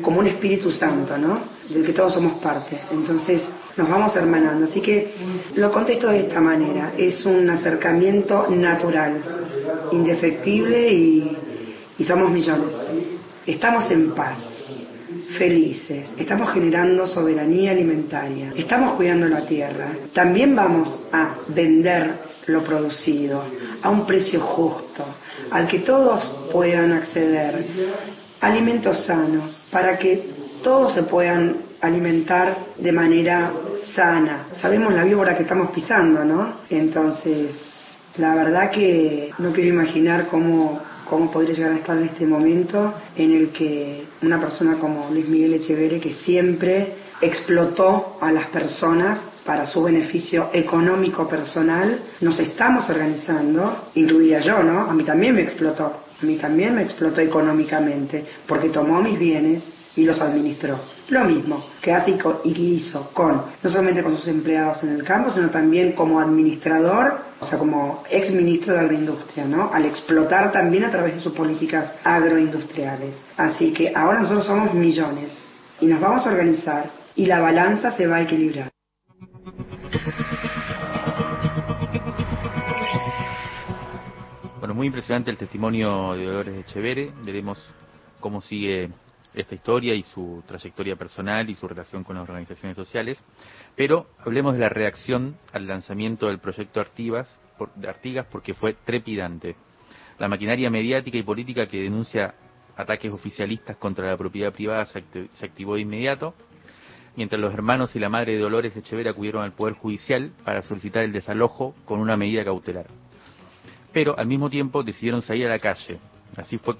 [0.00, 1.40] como un Espíritu Santo, ¿no?
[1.68, 2.78] Del que todos somos parte.
[2.92, 3.42] Entonces
[3.78, 4.66] nos vamos hermanando.
[4.66, 5.12] Así que
[5.54, 6.92] lo contesto de esta manera.
[6.98, 9.22] Es un acercamiento natural,
[9.92, 11.36] indefectible y,
[11.98, 12.74] y somos millones.
[13.46, 14.38] Estamos en paz,
[15.38, 19.92] felices, estamos generando soberanía alimentaria, estamos cuidando la tierra.
[20.12, 23.42] También vamos a vender lo producido
[23.82, 25.04] a un precio justo,
[25.50, 27.64] al que todos puedan acceder
[28.40, 30.30] alimentos sanos, para que
[30.62, 33.50] todos se puedan alimentar de manera
[33.98, 34.46] sana.
[34.60, 36.58] Sabemos la víbora que estamos pisando, ¿no?
[36.70, 37.50] Entonces,
[38.16, 40.80] la verdad que no quiero imaginar cómo,
[41.10, 45.28] cómo podría llegar a estar en este momento en el que una persona como Luis
[45.28, 52.88] Miguel Echeverre, que siempre explotó a las personas para su beneficio económico personal, nos estamos
[52.88, 54.82] organizando, incluida yo, ¿no?
[54.82, 59.62] A mí también me explotó a mí también me explotó económicamente, porque tomó mis bienes
[59.98, 60.78] y los administró.
[61.08, 62.12] Lo mismo que hace
[62.44, 66.20] y que hizo con, no solamente con sus empleados en el campo, sino también como
[66.20, 69.70] administrador, o sea, como ex ministro de agroindustria, ¿no?
[69.72, 73.16] Al explotar también a través de sus políticas agroindustriales.
[73.36, 75.32] Así que ahora nosotros somos millones
[75.80, 78.70] y nos vamos a organizar y la balanza se va a equilibrar.
[84.78, 87.12] muy impresionante el testimonio de Dolores Echeverre.
[87.24, 87.58] Veremos
[88.20, 88.90] cómo sigue
[89.40, 93.22] esta historia y su trayectoria personal y su relación con las organizaciones sociales.
[93.76, 97.28] Pero hablemos de la reacción al lanzamiento del proyecto Artigas,
[97.76, 99.56] de Artigas porque fue trepidante.
[100.18, 102.34] La maquinaria mediática y política que denuncia
[102.76, 104.98] ataques oficialistas contra la propiedad privada se,
[105.44, 106.34] activó de inmediato,
[107.16, 111.02] mientras los hermanos y la madre de Dolores Echeverre acudieron al Poder Judicial para solicitar
[111.04, 112.86] el desalojo con una medida cautelar
[113.92, 115.98] pero al mismo tiempo decidieron salir a la calle.
[116.36, 116.76] Así fue,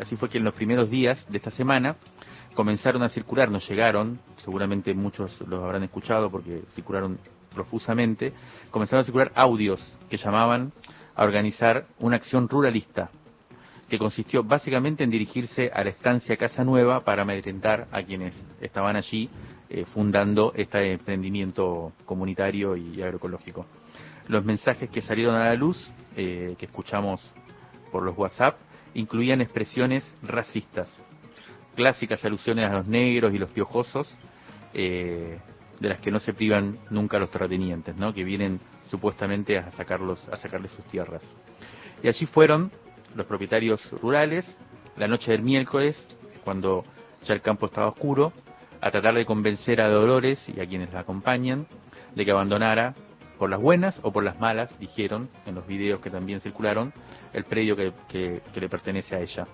[0.00, 1.96] así fue que en los primeros días de esta semana
[2.54, 7.18] comenzaron a circular, nos llegaron, seguramente muchos los habrán escuchado porque circularon
[7.54, 8.32] profusamente,
[8.70, 10.72] comenzaron a circular audios que llamaban
[11.14, 13.10] a organizar una acción ruralista,
[13.88, 18.96] que consistió básicamente en dirigirse a la estancia Casa Nueva para amedrentar a quienes estaban
[18.96, 19.28] allí
[19.68, 23.66] eh, fundando este emprendimiento comunitario y agroecológico.
[24.28, 27.20] Los mensajes que salieron a la luz, eh, que escuchamos
[27.90, 28.56] por los WhatsApp,
[28.94, 30.88] incluían expresiones racistas,
[31.74, 34.08] clásicas alusiones a los negros y los piojosos,
[34.74, 35.38] eh,
[35.80, 38.14] de las que no se privan nunca los terratenientes, ¿no?
[38.14, 41.22] que vienen supuestamente a sacarlos, a sacarles sus tierras.
[42.02, 42.70] Y allí fueron
[43.14, 44.44] los propietarios rurales,
[44.96, 45.96] la noche del miércoles,
[46.44, 46.84] cuando
[47.24, 48.32] ya el campo estaba oscuro,
[48.80, 51.66] a tratar de convencer a Dolores y a quienes la acompañan
[52.14, 52.94] de que abandonara
[53.42, 56.92] por las buenas o por las malas, dijeron en los videos que también circularon,
[57.32, 59.48] el predio que, le pertenece a ella.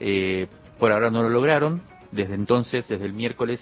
[0.00, 0.48] Eh,
[0.80, 1.80] por ahora no lo lograron,
[2.10, 3.60] desde entonces, desde el miércoles,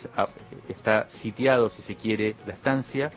[0.70, 3.11] está sitiado, si se quiere, la estancia.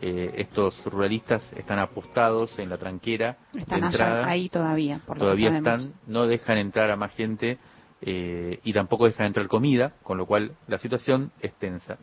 [0.00, 4.28] Eh, estos ruralistas están apostados en la tranquera están de entrada.
[4.28, 7.58] ahí todavía, por todavía están, no dejan entrar a más gente
[8.00, 11.98] eh, y tampoco dejan entrar comida, con lo cual la situación es tensa.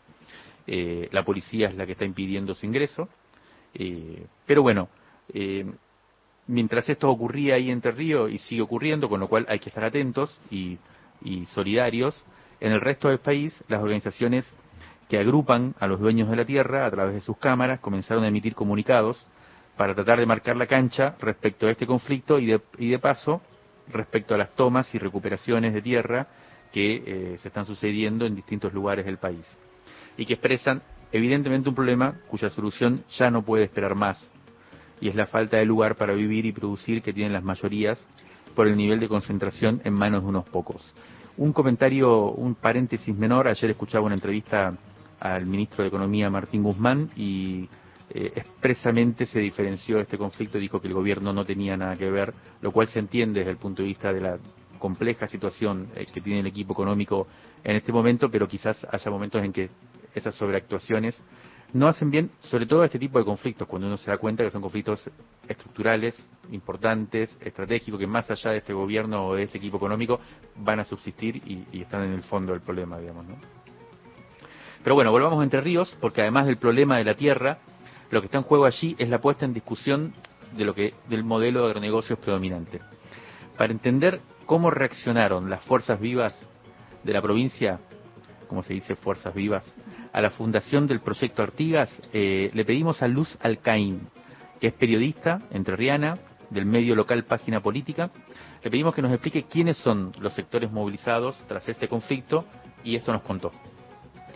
[0.68, 3.08] la policía es la que está impidiendo su ingreso
[3.74, 4.90] eh, pero bueno,
[5.34, 5.66] eh,
[6.48, 9.84] mientras esto ocurría ahí en Río y sigue ocurriendo, con lo cual hay que estar
[9.84, 10.78] atentos y,
[11.54, 12.16] solidarios,
[12.60, 14.46] en el resto del país las organizaciones
[15.08, 18.28] que agrupan a los dueños de la tierra a través de sus cámaras comenzaron a
[18.28, 19.24] emitir comunicados
[19.78, 23.42] para tratar de marcar la cancha respecto a este conflicto y de, y de paso
[23.88, 26.28] respecto a las tomas y recuperaciones de tierra
[26.72, 29.46] que eh, se están sucediendo en distintos lugares del país
[30.18, 34.17] y que expresan evidentemente un problema cuya solución ya no puede esperar más,
[35.00, 38.00] y es la falta de lugar para vivir y producir que tienen las mayorías
[38.56, 40.94] por el nivel de concentración en manos de unos pocos.
[41.38, 44.77] Un comentario, un paréntesis menor, ayer escuchaba una entrevista
[45.19, 47.69] al ministro de Economía Martín Guzmán y
[48.10, 52.33] eh, expresamente se diferenció este conflicto, dijo que el gobierno no tenía nada que ver,
[52.62, 54.38] lo cual se entiende desde el punto de vista de la
[54.79, 57.27] compleja situación eh, que tiene el equipo económico
[57.63, 59.69] en este momento, pero quizás haya momentos en que
[60.14, 61.16] esas sobreactuaciones
[61.74, 64.44] no hacen bien, sobre todo a este tipo de conflictos, cuando uno se da cuenta
[64.44, 65.02] que son conflictos
[65.48, 66.16] estructurales,
[66.52, 70.20] importantes, estratégicos, que más allá de este gobierno o de este equipo económico
[70.58, 73.36] van a subsistir y, están en el fondo del problema, digamos, ¿no?
[74.84, 77.60] Pero bueno, volvamos a Entre Ríos, porque además del problema de la tierra,
[78.10, 80.14] lo que está en juego allí es la puesta en discusión
[80.58, 82.80] de lo que del modelo de agronegocios predominante.
[83.58, 86.36] Para entender cómo reaccionaron las fuerzas vivas
[87.04, 87.80] de la provincia,
[88.52, 89.63] como se dice fuerzas vivas,
[90.12, 94.10] a la fundación del proyecto Artigas, eh, le pedimos a Luz Alcaín,
[94.60, 96.17] que es periodista entrerriana
[96.49, 98.12] del medio local Página Política,
[98.62, 102.43] le pedimos que nos explique quiénes son los sectores movilizados tras este conflicto
[102.83, 103.54] y esto nos contó.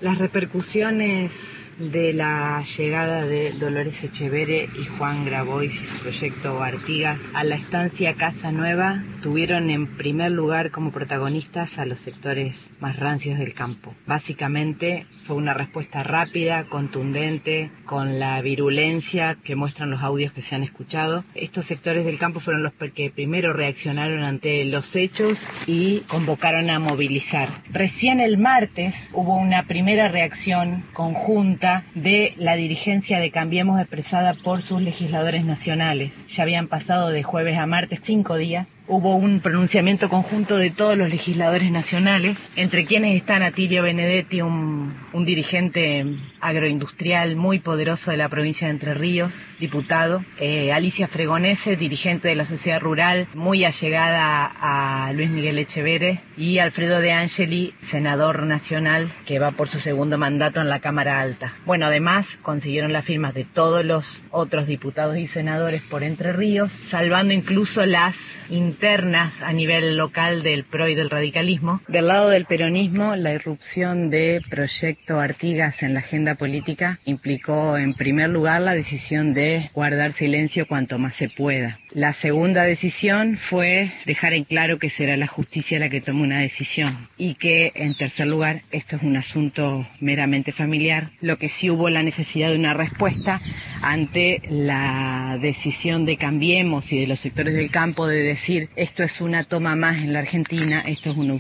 [0.02, 1.32] Las repercusiones
[1.80, 7.56] de la llegada de Dolores Echevere y Juan Grabois y su proyecto Artigas a la
[7.56, 13.54] estancia Casa Nueva tuvieron en primer lugar como protagonistas a los sectores más rancios del
[13.54, 13.94] campo.
[14.06, 20.56] Básicamente fue una respuesta rápida, contundente, con la virulencia que muestran los audios que se
[20.56, 21.24] han escuchado.
[21.34, 26.80] Estos sectores del campo fueron los que primero reaccionaron ante los hechos y convocaron a
[26.80, 27.50] movilizar.
[27.72, 34.62] Recién el martes hubo una primera reacción conjunta de la dirigencia de Cambiemos expresada por
[34.62, 36.14] sus legisladores nacionales.
[36.30, 40.98] Ya habían pasado de jueves a martes cinco días hubo un pronunciamiento conjunto de todos
[40.98, 44.94] los legisladores nacionales, entre quienes están Atilio Benedetti, un,
[45.26, 46.06] dirigente
[46.40, 52.36] agroindustrial muy poderoso de la provincia de Entre Ríos, diputado, eh, Alicia Fregonese, dirigente de
[52.36, 59.12] la sociedad rural, muy allegada a Luis Miguel Echevere, y Alfredo De Angeli, senador nacional,
[59.26, 61.54] que va por su segundo mandato en la Cámara Alta.
[61.66, 66.72] Bueno, además consiguieron las firmas de todos los otros diputados y senadores por Entre Ríos,
[66.92, 68.16] salvando incluso las
[68.76, 71.80] internas a nivel local del PRO y del radicalismo.
[71.88, 77.94] Del lado del peronismo, la irrupción de Proyecto Artigas en la agenda política implicó en
[77.94, 81.80] primer lugar la decisión de guardar silencio cuanto más se pueda.
[81.96, 86.42] La segunda decisión fue dejar en claro que será la justicia la que tome una
[86.42, 91.70] decisión y que en tercer lugar esto es un asunto meramente familiar, lo que sí
[91.70, 93.40] hubo la necesidad de una respuesta
[93.82, 99.22] ante la decisión de Cambiemos y de los sectores del campo de decir esto es
[99.22, 101.36] una toma más en la Argentina, esto es una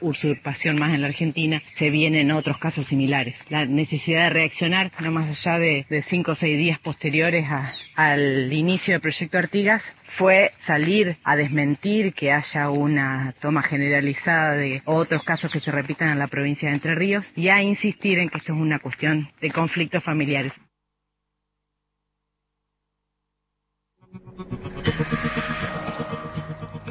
[0.00, 3.36] usurpación más en la Argentina, se vienen otros casos similares.
[3.48, 7.72] La necesidad de reaccionar, no más allá de, de cinco o seis días posteriores a,
[8.00, 9.82] al inicio del proyecto Artigas,
[10.16, 16.08] fue salir a desmentir que haya una toma generalizada de otros casos que se repitan
[16.08, 19.28] en la provincia de Entre Ríos y a insistir en que esto es una cuestión
[19.42, 20.52] de conflictos familiares.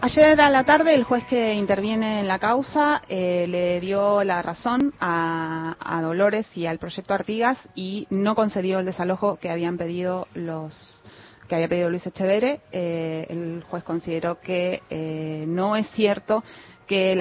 [0.01, 4.41] Ayer a la tarde el juez que interviene en la causa eh, le dio la
[4.41, 10.27] razón a, Dolores y al proyecto Artigas y no concedió el desalojo que habían pedido
[10.35, 11.03] los
[11.49, 12.61] que había pedido Luis Echevere.
[12.71, 16.45] Eh, el juez consideró que eh, no es cierto
[16.87, 17.13] que,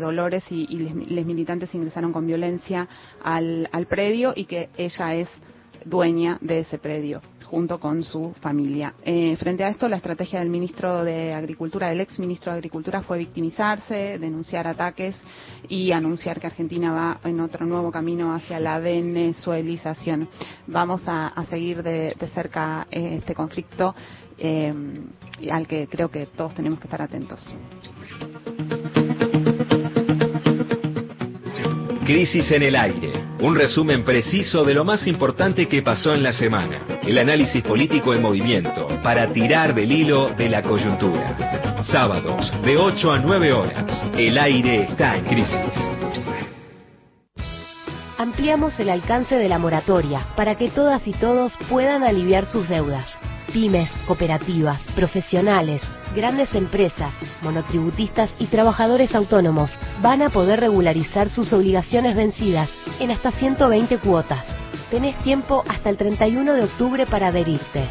[0.00, 2.88] Dolores y, les militantes ingresaron con violencia
[3.22, 5.28] al predio y que ella es
[5.84, 7.22] dueña de ese predio
[7.54, 8.94] junto con su familia.
[9.04, 13.02] Eh, frente a esto, la estrategia del ministro de Agricultura, del ex ministro de Agricultura,
[13.02, 15.14] fue victimizarse, denunciar ataques
[15.68, 20.28] y anunciar que Argentina va en otro nuevo camino hacia la venezuelización.
[20.66, 23.94] Vamos a, seguir de, de cerca eh, este conflicto
[24.36, 24.74] eh,
[25.48, 27.40] al que creo que todos tenemos que estar atentos.
[32.04, 33.23] Crisis en el aire.
[33.44, 36.80] Un resumen preciso de lo más importante que pasó en la semana.
[37.02, 41.82] El análisis político en movimiento para tirar del hilo de la coyuntura.
[41.82, 44.02] Sábados de 8 a 9 horas.
[44.16, 45.60] El aire está en crisis.
[48.16, 53.06] Ampliamos el alcance de la moratoria para que todas y todos puedan aliviar sus deudas.
[53.54, 55.80] Pymes, cooperativas, profesionales,
[56.12, 59.70] grandes empresas, monotributistas y trabajadores autónomos
[60.02, 64.44] van a poder regularizar sus obligaciones vencidas en hasta 120 cuotas.
[64.90, 67.86] Tenés tiempo hasta el 31 de octubre para adherirte.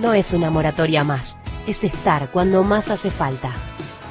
[0.00, 1.36] No es una moratoria más,
[1.66, 3.52] es estar cuando más hace falta.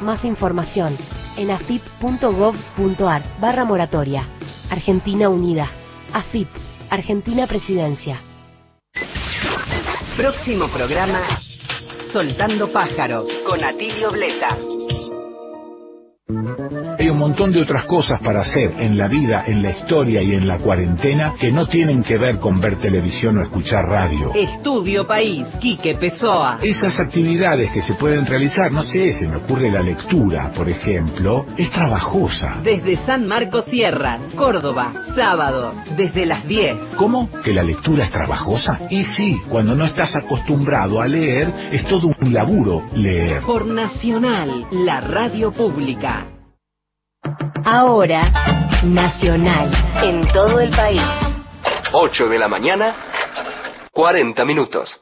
[0.01, 0.95] Más información
[1.35, 4.27] en afip.gov.ar barra moratoria.
[4.69, 5.67] Argentina Unida.
[6.13, 6.47] AFIP.
[6.91, 8.21] Argentina Presidencia.
[10.17, 11.21] Próximo programa
[12.11, 14.57] Soltando pájaros con Atilio Blesa.
[17.21, 20.57] Montón de otras cosas para hacer en la vida, en la historia y en la
[20.57, 24.31] cuarentena que no tienen que ver con ver televisión o escuchar radio.
[24.33, 26.57] Estudio País, Quique Pessoa.
[26.63, 31.45] Esas actividades que se pueden realizar, no sé, se me ocurre la lectura, por ejemplo,
[31.57, 32.59] es trabajosa.
[32.63, 36.95] Desde San Marcos Sierras, Córdoba, sábados, desde las 10.
[36.97, 37.29] ¿Cómo?
[37.43, 38.79] ¿Que la lectura es trabajosa?
[38.89, 43.43] Y sí, cuando no estás acostumbrado a leer, es todo un laburo leer.
[43.43, 46.25] Por Nacional, la radio pública.
[47.65, 48.31] Ahora,
[48.83, 49.71] Nacional,
[50.03, 51.01] en todo el país.
[51.91, 52.95] 8 de la mañana,
[53.91, 54.99] 40 minutos.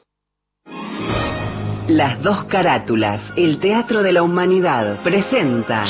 [1.90, 5.82] Las dos carátulas, el Teatro de la Humanidad, presenta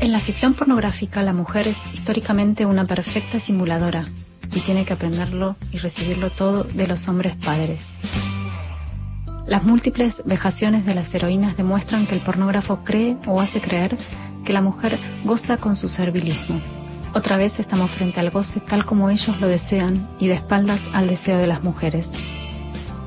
[0.01, 4.07] En la ficción pornográfica, la mujer es históricamente una perfecta simuladora
[4.57, 7.81] y tiene que aprenderlo y recibirlo todo de los hombres padres.
[9.47, 13.97] Las múltiples vejaciones de las heroínas demuestran que el pornógrafo cree o hace creer
[14.45, 16.61] que la mujer goza con su servilismo.
[17.15, 21.07] Otra vez estamos frente al goce tal como ellos lo desean y de espaldas al
[21.07, 22.07] deseo de las mujeres.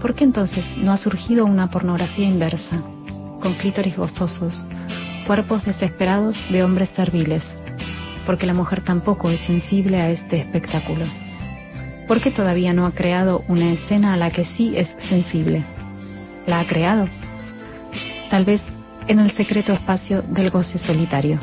[0.02, 2.82] ¿Por qué entonces no ha surgido una pornografía inversa,
[3.42, 4.64] con clítoris gozosos,
[5.26, 7.44] cuerpos desesperados de hombres serviles?
[8.26, 11.06] Porque la mujer tampoco es sensible a este espectáculo.
[12.10, 15.64] ¿Por qué todavía no ha creado una escena a la que sí es sensible?
[16.48, 17.06] ¿La ha creado?
[18.32, 18.64] Tal vez
[19.08, 21.40] en el secreto espacio del goce solitario.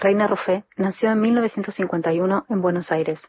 [0.00, 3.20] Reina Roffé nació en 1951 en Buenos Aires.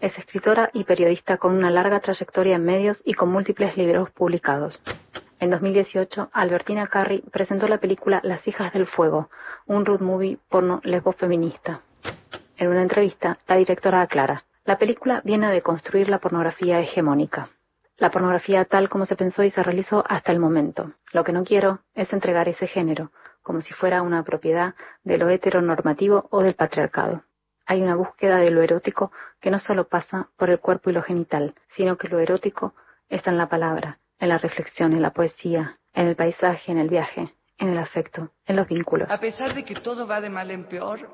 [0.00, 4.80] Es escritora y periodista con una larga trayectoria en medios y con múltiples libros publicados.
[5.40, 9.28] En 2018, Albertina Carri presentó la película Las hijas del fuego,
[9.66, 11.80] un road movie porno lesbo feminista.
[12.56, 17.48] En una entrevista, la directora aclara, la película viene a deconstruir la pornografía hegemónica.
[17.96, 20.92] La pornografía tal como se pensó y se realizó hasta el momento.
[21.10, 23.10] Lo que no quiero es entregar ese género,
[23.40, 27.22] como si fuera una propiedad de lo heteronormativo o del patriarcado.
[27.64, 29.10] Hay una búsqueda de lo erótico
[29.40, 32.74] que no solo pasa por el cuerpo y lo genital, sino que lo erótico
[33.08, 36.90] está en la palabra, en la reflexión, en la poesía, en el paisaje, en el
[36.90, 39.10] viaje, en el afecto, en los vínculos.
[39.10, 41.08] A pesar de que todo va de mal en peor,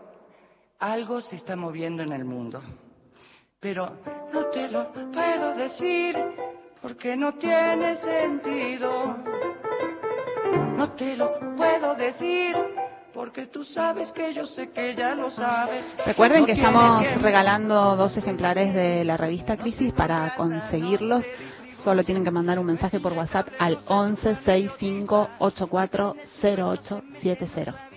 [0.81, 2.61] algo se está moviendo en el mundo.
[3.65, 3.91] Pero
[4.31, 6.15] no te lo puedo decir
[6.83, 9.17] porque no tiene sentido.
[10.77, 12.55] No te lo puedo decir
[13.15, 15.83] porque tú sabes que yo sé que ya lo sabes.
[16.05, 17.21] Recuerden No que estamos tiempo.
[17.23, 21.25] regalando dos ejemplares de la revista Crisis para conseguirlos.
[21.83, 27.94] Solo tienen que mandar un mensaje por WhatsApp al 11 65 84 0870.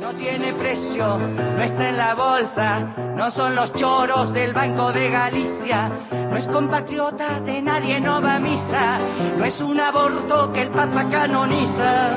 [0.00, 2.80] No tiene precio, no está en la bolsa,
[3.16, 8.36] no son los choros del Banco de Galicia, no es compatriota de nadie, no va
[8.36, 8.98] a misa,
[9.36, 12.16] no es un aborto que el Papa canoniza.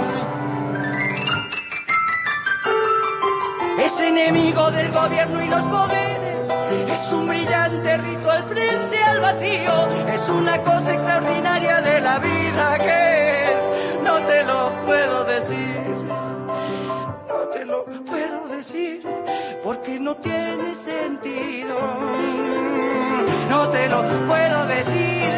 [3.80, 6.47] Es enemigo del gobierno y los poderes,
[6.88, 13.12] es un brillante ritual frente al vacío, es una cosa extraordinaria de la vida que
[19.63, 21.78] porque no tiene sentido.
[23.49, 25.32] No te lo puedo decir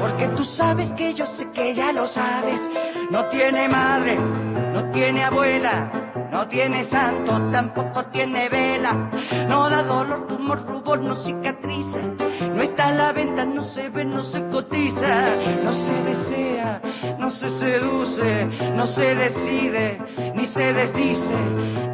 [0.00, 2.60] porque tú sabes que yo sé que ya lo sabes.
[3.10, 8.92] No tiene madre, no tiene abuela, no tiene santo, tampoco tiene vela.
[9.48, 12.17] No da dolor, tumor, rubor, no cicatriza.
[12.58, 15.36] No está a la venta, no se ve, no se cotiza.
[15.62, 16.82] No se desea,
[17.16, 21.36] no se seduce, no se decide, ni se desdice.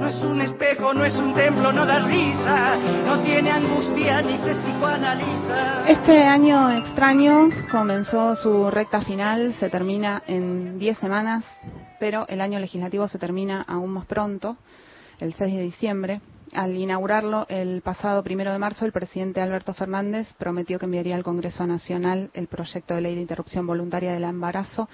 [0.01, 2.77] No es un espejo, no es un templo, no da risa.
[3.05, 5.87] No tiene angustia, ni se psicoanaliza.
[5.87, 11.45] Este año extraño comenzó su recta final, se termina en 10 semanas,
[12.01, 14.57] pero el año legislativo se termina aún más pronto,
[15.21, 16.21] el 6 de diciembre.
[16.55, 21.25] Al inaugurarlo el pasado primero de marzo, el presidente Alberto Fernández prometió que enviaría al
[21.25, 24.89] Congreso Nacional el proyecto de ley de interrupción voluntaria del embarazo.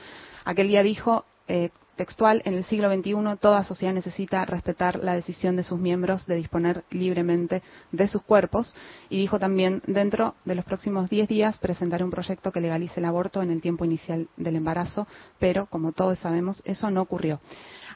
[0.45, 5.55] Aquel día dijo, eh, textual, en el siglo XXI toda sociedad necesita respetar la decisión
[5.57, 8.75] de sus miembros de disponer libremente de sus cuerpos
[9.11, 13.05] y dijo también, dentro de los próximos 10 días presentaré un proyecto que legalice el
[13.05, 15.07] aborto en el tiempo inicial del embarazo,
[15.39, 17.39] pero como todos sabemos, eso no ocurrió.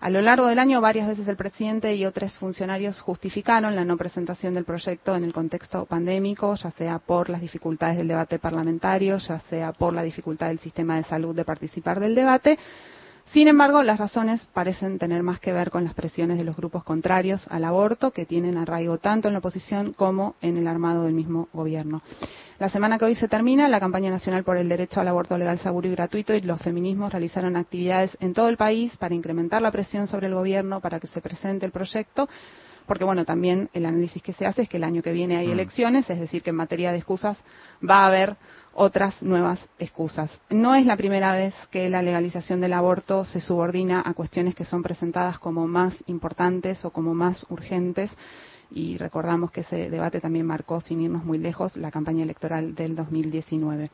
[0.00, 3.96] A lo largo del año, varias veces el presidente y otros funcionarios justificaron la no
[3.96, 9.16] presentación del proyecto en el contexto pandémico, ya sea por las dificultades del debate parlamentario,
[9.16, 12.58] ya sea por la dificultad del sistema de salud de participar del debate.
[13.32, 16.84] Sin embargo, las razones parecen tener más que ver con las presiones de los grupos
[16.84, 21.14] contrarios al aborto, que tienen arraigo tanto en la oposición como en el armado del
[21.14, 22.02] mismo gobierno.
[22.60, 25.58] La semana que hoy se termina, la campaña nacional por el derecho al aborto legal,
[25.58, 29.72] seguro y gratuito y los feminismos realizaron actividades en todo el país para incrementar la
[29.72, 32.28] presión sobre el gobierno para que se presente el proyecto
[32.86, 35.50] porque bueno, también el análisis que se hace es que el año que viene hay
[35.50, 37.38] elecciones, es decir, que en materia de excusas
[37.82, 38.36] va a haber
[38.74, 40.30] otras nuevas excusas.
[40.50, 44.64] No es la primera vez que la legalización del aborto se subordina a cuestiones que
[44.64, 48.10] son presentadas como más importantes o como más urgentes
[48.70, 52.96] y recordamos que ese debate también marcó, sin irnos muy lejos, la campaña electoral del
[52.96, 53.90] 2019.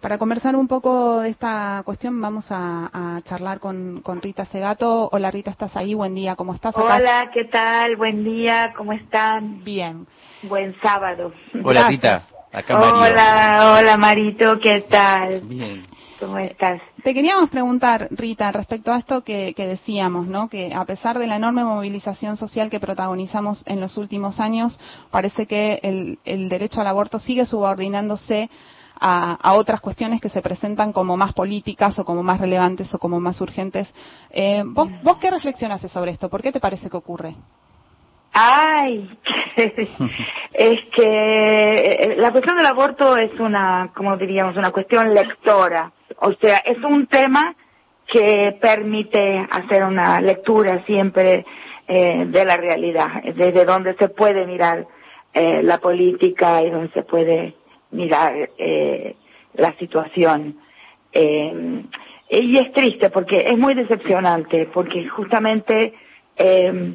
[0.00, 5.08] Para conversar un poco de esta cuestión, vamos a, charlar con, Rita Segato.
[5.10, 5.92] Hola Rita, ¿estás ahí?
[5.92, 6.76] Buen día, ¿cómo estás?
[6.76, 7.96] Hola, ¿qué tal?
[7.96, 9.64] Buen día, ¿cómo están?
[9.64, 10.06] Bien.
[10.42, 11.32] Buen sábado.
[11.64, 12.22] Hola Rita.
[12.50, 15.42] Hola, hola Marito, ¿qué tal?
[15.42, 15.82] Bien.
[16.18, 16.80] ¿Cómo estás?
[17.04, 20.48] Te queríamos preguntar, Rita, respecto a esto que, decíamos, ¿no?
[20.48, 24.80] Que a pesar de la enorme movilización social que protagonizamos en los últimos años,
[25.10, 28.48] parece que el, derecho al aborto sigue subordinándose
[28.98, 33.20] a, otras cuestiones que se presentan como más políticas o como más relevantes o como
[33.20, 33.92] más urgentes.
[34.30, 36.30] Eh, ¿vos, ¿Vos qué reflexionas sobre esto?
[36.30, 37.36] ¿Por qué te parece que ocurre?
[38.40, 39.10] Ay,
[39.56, 45.90] es que eh, la cuestión del aborto es una, como diríamos, una cuestión lectora.
[46.20, 47.56] O sea, es un tema
[48.06, 51.44] que permite hacer una lectura siempre
[51.88, 54.86] eh, de la realidad, desde donde se puede mirar
[55.34, 57.54] eh, la política y donde se puede
[57.90, 59.16] mirar eh,
[59.54, 60.60] la situación.
[61.12, 61.82] Eh,
[62.30, 65.92] y es triste porque es muy decepcionante, porque justamente
[66.36, 66.94] eh,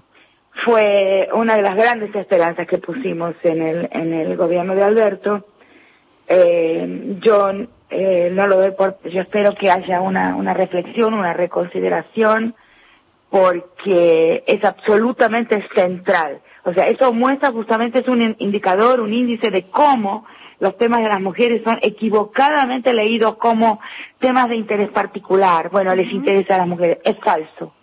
[0.66, 5.46] fue una de las grandes esperanzas que pusimos en el, en el gobierno de Alberto.
[6.28, 7.52] Eh, yo
[7.90, 12.56] eh, no lo doy por, yo espero que haya una, una reflexión, una reconsideración,
[13.30, 16.40] porque es absolutamente central.
[16.66, 20.26] O sea, eso muestra justamente, es un indicador, un índice de cómo
[20.60, 23.82] los temas de las mujeres son equivocadamente leídos como
[24.20, 25.70] temas de interés particular.
[25.72, 27.00] Bueno, les interesa a las mujeres.
[27.04, 27.74] Es falso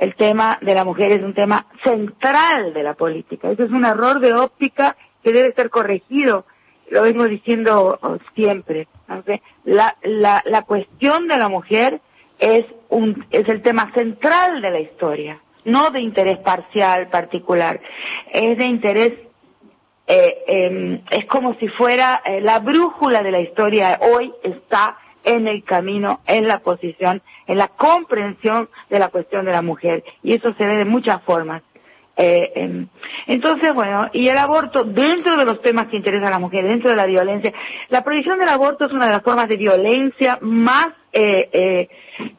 [0.00, 3.50] el tema de la mujer es un tema central de la política.
[3.50, 6.46] Eso es un error de óptica que debe ser corregido.
[6.88, 8.88] Lo vengo diciendo oh, siempre.
[9.64, 12.00] La, la, cuestión de la mujer
[12.38, 17.78] es, un, es el tema central de la historia, no de interés parcial, particular.
[18.32, 19.12] Es de interés,
[20.06, 24.00] eh, em, es como si fuera eh, la brújula de la historia.
[24.00, 29.52] Hoy está en el camino, en la posición, en la comprensión de la cuestión de
[29.52, 30.04] la mujer.
[30.22, 31.62] Y eso se ve de muchas formas.
[32.16, 32.88] Eh, em,
[33.26, 36.90] entonces, bueno, y el aborto, dentro de los temas que interesan a la mujer, dentro
[36.90, 37.52] de la violencia,
[37.88, 41.88] la prohibición del aborto es una de las formas de violencia más eh, eh,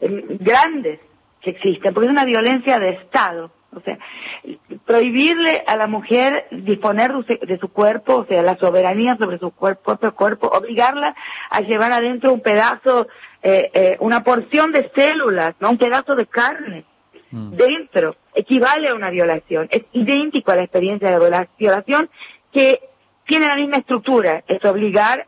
[0.01, 0.99] em, grandes
[1.41, 3.51] que existen, porque es una violencia de Estado.
[3.73, 3.97] O sea,
[4.85, 9.83] prohibirle a la mujer disponer de su cuerpo, o sea, la soberanía sobre su cuerpo,
[9.83, 11.15] propio cuerpo, obligarla
[11.49, 13.07] a llevar adentro un pedazo,
[13.41, 16.83] eh, eh, una porción de células, no un pedazo de carne
[17.31, 17.51] mm.
[17.51, 19.67] dentro, equivale a una violación.
[19.71, 22.09] Es idéntico a la experiencia de la violación
[22.51, 22.81] que
[23.25, 25.27] tiene la misma estructura, es obligar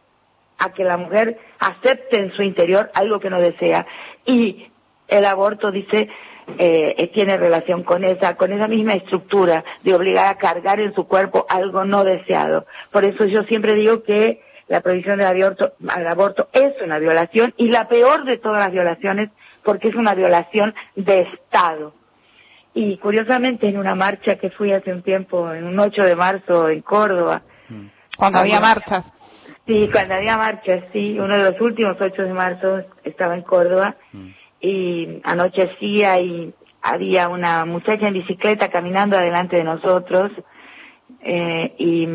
[0.58, 3.86] a que la mujer acepte en su interior algo que no desea.
[4.26, 4.68] Y
[5.08, 6.10] el aborto dice
[6.58, 10.94] eh, eh, tiene relación con esa, con esa misma estructura de obligar a cargar en
[10.94, 12.66] su cuerpo algo no deseado.
[12.92, 17.54] Por eso yo siempre digo que la prohibición del aborto, al aborto es una violación
[17.58, 19.30] y la peor de todas las violaciones
[19.64, 21.94] porque es una violación de Estado.
[22.74, 26.70] Y curiosamente en una marcha que fui hace un tiempo, en un 8 de marzo
[26.70, 27.44] en Córdoba.
[27.70, 27.88] Mm.
[28.18, 29.12] Cuando había marchas.
[29.66, 31.18] Sí, cuando había marchas, sí.
[31.20, 33.96] Uno de los últimos 8 de marzo estaba en Córdoba.
[34.12, 34.30] Mm
[34.64, 40.32] y anochecía y había una muchacha en bicicleta caminando adelante de nosotros
[41.22, 42.08] eh, y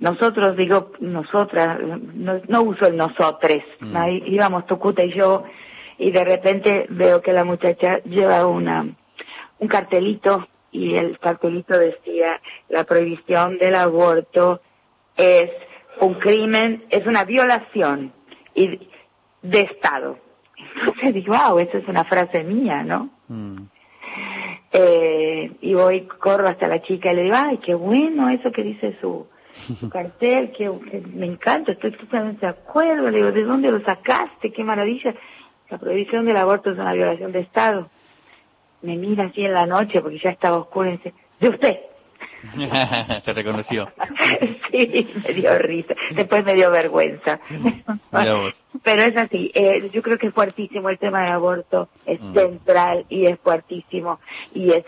[0.00, 3.96] nosotros, digo nosotras, no, uso el nosotres, mm.
[4.26, 5.44] íbamos Tucuta y yo
[5.96, 8.86] y de repente veo que la muchacha lleva una
[9.60, 14.60] un cartelito y el cartelito decía, la prohibición del aborto
[15.16, 15.50] es
[16.00, 18.12] un crimen, es una violación
[18.56, 18.88] y
[19.40, 20.23] de Estado.
[20.80, 23.10] Entonces digo, wow, esa es una frase mía, ¿no?
[23.28, 23.62] Mm.
[24.72, 28.62] Eh, y voy, corro hasta la chica y le digo, ay, qué bueno eso que
[28.62, 29.26] dice su,
[29.78, 33.08] su cartel, que, que me encanta, estoy totalmente de acuerdo.
[33.10, 34.52] Le digo, ¿de dónde lo sacaste?
[34.52, 35.14] Qué maravilla.
[35.70, 37.88] La prohibición del aborto es una violación de Estado.
[38.82, 41.78] Me mira así en la noche porque ya estaba oscuro y dice, de usted.
[43.24, 43.88] Se reconoció.
[44.70, 45.94] sí, me dio risa.
[46.14, 47.40] Después me dio vergüenza.
[48.82, 52.34] Pero es así, eh, yo creo que es fuertísimo el tema del aborto, es Mm.
[52.34, 54.18] central y es fuertísimo
[54.52, 54.84] y es,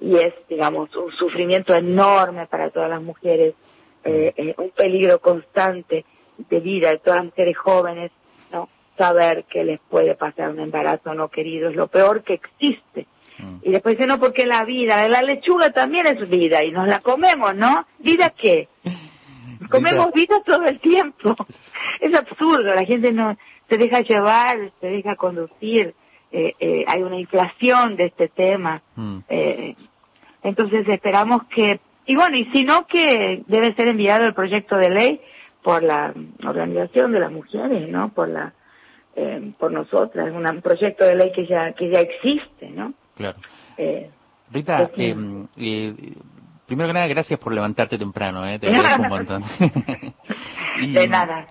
[0.00, 3.54] y es, digamos, un sufrimiento enorme para todas las mujeres,
[4.04, 6.04] eh, eh, un peligro constante
[6.36, 8.12] de vida de todas las mujeres jóvenes,
[8.52, 8.68] ¿no?
[8.96, 13.06] Saber que les puede pasar un embarazo no querido es lo peor que existe.
[13.62, 17.00] Y después dice, no, porque la vida, la lechuga también es vida y nos la
[17.00, 17.86] comemos, ¿no?
[17.98, 18.68] ¿Vida qué?
[19.70, 21.34] Comemos vida todo el tiempo.
[22.00, 23.36] Es absurdo, la gente no
[23.68, 25.94] se deja llevar, se deja conducir.
[26.30, 28.82] Eh, eh, hay una inflación de este tema.
[28.94, 29.18] Mm.
[29.28, 29.74] Eh,
[30.44, 34.90] entonces esperamos que, y bueno, y si no, que debe ser enviado el proyecto de
[34.90, 35.20] ley
[35.62, 36.14] por la
[36.46, 38.10] organización de las mujeres, ¿no?
[38.10, 38.52] Por la,
[39.16, 42.92] eh, por nosotras, una- un proyecto de ley que ya, que ya existe, ¿no?
[43.18, 43.38] Claro.
[43.76, 44.10] Eh,
[44.50, 45.12] Rita, Pues sí.
[45.56, 46.14] eh,
[46.66, 48.58] primero que nada, gracias por levantarte temprano, ¿eh?
[48.58, 49.42] te agradezco un montón.
[50.80, 51.48] Y- de nada.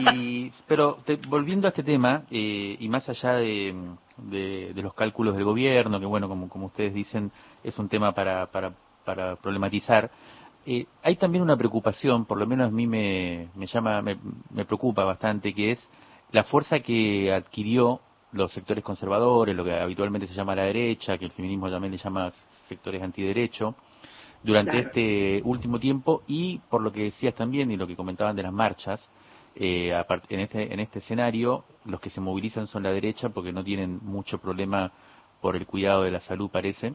[0.00, 3.74] y- pero te- volviendo a este tema, eh, y más allá de,
[4.16, 7.32] de- de los cálculos del gobierno, que bueno, como, como ustedes dicen,
[7.64, 8.72] es un tema para, para,
[9.04, 10.10] para problematizar,
[10.66, 14.16] eh, hay también una preocupación, por lo menos a mí me, me llama, me,
[14.50, 15.88] me preocupa bastante, que es
[16.30, 18.00] la fuerza que adquirió
[18.34, 21.98] los sectores conservadores, lo que habitualmente se llama la derecha, que el feminismo también le
[21.98, 22.32] llama
[22.68, 23.74] sectores antiderecho,
[24.42, 24.88] durante Claro.
[24.88, 28.52] este último tiempo y por lo que decías también y lo que comentaban de las
[28.52, 29.00] marchas,
[29.54, 29.92] eh,
[30.28, 34.00] en, este, en este escenario los que se movilizan son la derecha porque no tienen
[34.02, 34.90] mucho problema
[35.40, 36.94] por el cuidado de la salud, parece.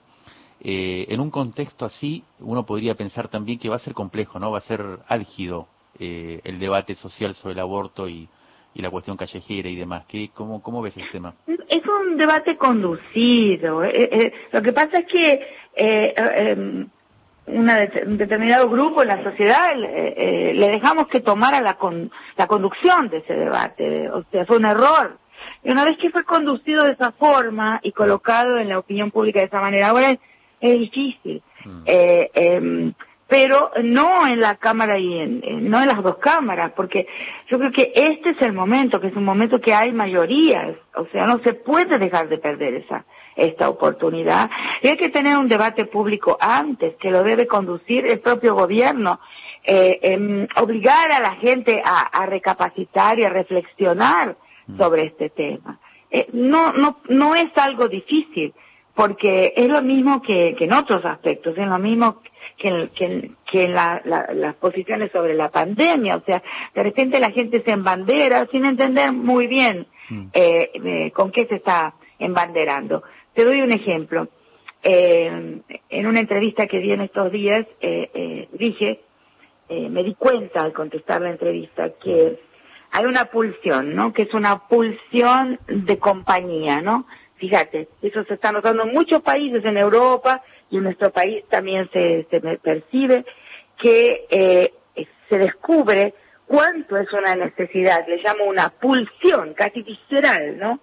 [0.60, 4.52] Eh, en un contexto así, uno podría pensar también que va a ser complejo, ¿no?
[4.52, 5.68] Va a ser álgido
[5.98, 8.28] eh, el debate social sobre el aborto y,
[8.74, 10.06] y la cuestión callejera y demás.
[10.08, 11.34] ¿Qué, cómo, ¿Cómo ves el tema?
[11.48, 13.84] Es un debate conducido.
[13.84, 15.34] eh, eh, lo que pasa es que
[15.76, 16.86] eh, eh,
[17.48, 22.12] una un determinado grupo en la sociedad eh, eh, le dejamos que tomara la, con-
[22.38, 24.10] la conducción de ese debate.
[24.12, 25.18] O sea, fue un error.
[25.64, 29.40] Y una vez que fue conducido de esa forma y colocado en la opinión pública
[29.40, 30.20] de esa manera, ahora es,
[30.62, 31.42] es difícil.
[31.86, 32.94] Eh, em,
[33.30, 37.08] pero no en la Cámara y en, en- no en las dos cámaras, porque
[37.48, 41.06] yo creo que este es el momento, que es un momento que hay mayorías, o
[41.12, 43.06] sea, no se puede dejar de perder esa
[43.36, 44.50] esta oportunidad.
[44.82, 49.22] Y hay que tener un debate público antes, que lo debe conducir el propio gobierno,
[49.64, 54.36] eh, em, obligar a la gente a, a recapacitar y a reflexionar
[54.78, 55.80] sobre este tema.
[56.12, 58.54] Eh, no, no, no es algo difícil,
[58.96, 62.22] porque es lo mismo que, que en otros aspectos, es lo mismo
[62.58, 66.42] que en, que en- que en la- la- las posiciones sobre la pandemia, o sea,
[66.76, 69.88] de repente la gente se embandera sin entender muy bien
[70.34, 73.04] eh, eh, con qué se está embanderando.
[73.34, 74.28] Te doy un ejemplo.
[74.82, 79.02] Eh, en una entrevista que di en estos días, eh, eh, dije,
[79.70, 82.40] eh, me di cuenta al contestar la entrevista que
[82.92, 84.14] hay una pulsión, ¿no?
[84.14, 87.06] Que es una pulsión de compañía, ¿no?
[87.40, 91.90] Fíjate, eso se está notando en muchos países en Europa y en nuestro país también
[91.94, 93.26] se, se percibe
[93.78, 94.74] que eh,
[95.30, 96.14] se descubre
[96.46, 100.82] cuánto es una necesidad, le llamo una pulsión casi visceral, ¿no?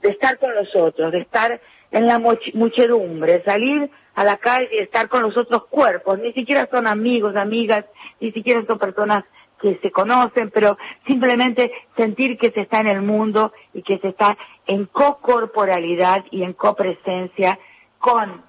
[0.00, 4.78] De estar con los otros, de estar en la muchedumbre, salir a la calle y
[4.78, 7.84] estar con los otros cuerpos, ni siquiera son amigos, amigas,
[8.20, 9.24] ni siquiera son personas
[9.60, 14.08] que se conocen, pero simplemente sentir que se está en el mundo y que se
[14.08, 14.36] está
[14.66, 17.58] en cocorporalidad y en copresencia
[17.98, 18.42] con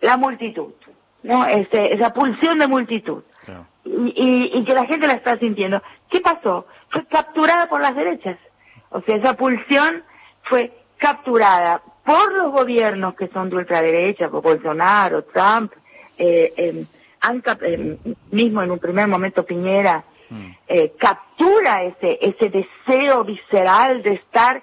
[0.00, 0.72] la multitud,
[1.22, 1.46] ¿no?
[1.46, 3.22] Ese- esa pulsión de multitud.
[3.84, 5.82] Y, y- y que la gente la está sintiendo.
[6.10, 6.66] ¿Qué pasó?
[6.90, 8.38] Fue capturada por las derechas.
[8.90, 10.02] O sea, esa pulsión
[10.42, 15.72] fue capturada por los gobiernos que son de ultraderecha, por Bolsonaro, Trump,
[16.18, 16.84] eh, eh,
[17.22, 17.98] han cap- eh,
[18.30, 20.04] mismo en un primer momento Piñera,
[20.68, 24.62] eh, captura ese, ese deseo visceral de estar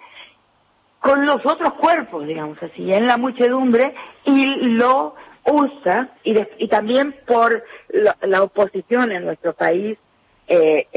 [1.00, 3.94] con los otros cuerpos, digamos así, en la muchedumbre
[4.26, 5.16] y lo
[5.46, 9.98] usa y, también por la, la oposición en nuestro país
[10.48, 10.88] eh,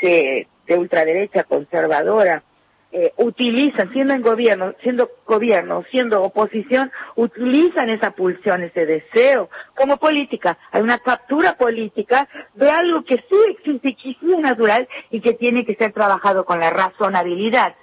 [0.00, 2.42] eh, de ultraderecha conservadora
[2.90, 9.98] eh, utilizan, siendo en gobierno, siendo gobierno, siendo oposición, utilizan esa pulsión, ese deseo como
[9.98, 10.56] política.
[10.72, 15.34] Hay una captura política de algo que sí existe, que sí es natural y que
[15.34, 17.74] tiene que ser trabajado con la razonabilidad.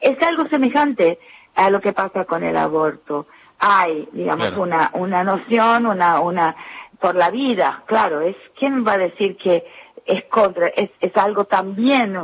[0.00, 1.18] Es algo semejante
[1.54, 3.28] a lo que pasa con el aborto.
[3.58, 6.54] Hay, digamos, una, una noción, una, una,
[7.00, 9.64] por la vida, claro, es, ¿quién va a decir que
[10.04, 12.16] es contra, es, es algo también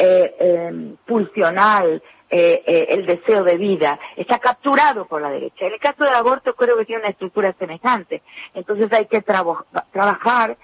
[0.00, 5.66] eh, eh, pulsional, eh, eh, el deseo de vida, está capturado por la derecha.
[5.66, 8.22] En el caso del aborto creo que tiene una estructura semejante.
[8.54, 10.56] Entonces hay que trabajar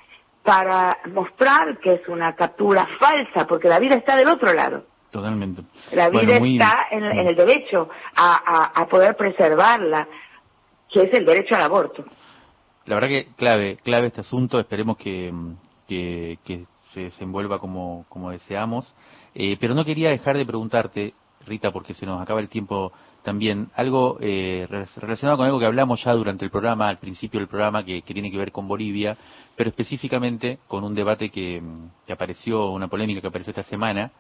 [0.43, 4.85] para mostrar que es una captura falsa, porque la vida está del otro lado.
[5.11, 5.63] Totalmente.
[5.93, 10.07] La vida está en, en, el derecho a, a, a, poder preservarla,
[10.89, 12.05] que es el derecho al aborto.
[12.85, 15.33] La verdad que clave, clave este asunto, esperemos que,
[15.89, 18.95] que, que se desenvuelva como, como deseamos.
[19.39, 21.13] Eh, pero no quería dejar de preguntarte,
[21.47, 22.91] Rita, porque se nos acaba el tiempo
[23.23, 24.67] también, algo eh,
[24.97, 28.31] relacionado con algo que hablamos ya durante el programa, al principio del programa, que, tiene
[28.31, 29.15] que ver con Bolivia,
[29.55, 31.63] pero específicamente con un debate que,
[32.07, 34.11] que apareció, una polémica que apareció esta semana,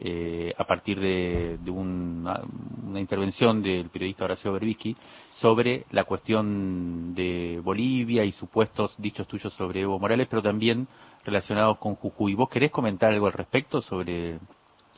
[0.00, 2.40] eh, a partir de, de una,
[2.84, 4.96] una, intervención del periodista Horacio Berbisky
[5.40, 10.88] sobre la cuestión de Bolivia y supuestos dichos tuyos sobre Evo Morales, pero también
[11.24, 12.34] relacionados con Jujuy.
[12.34, 14.40] ¿Vos querés comentar algo al respecto sobre,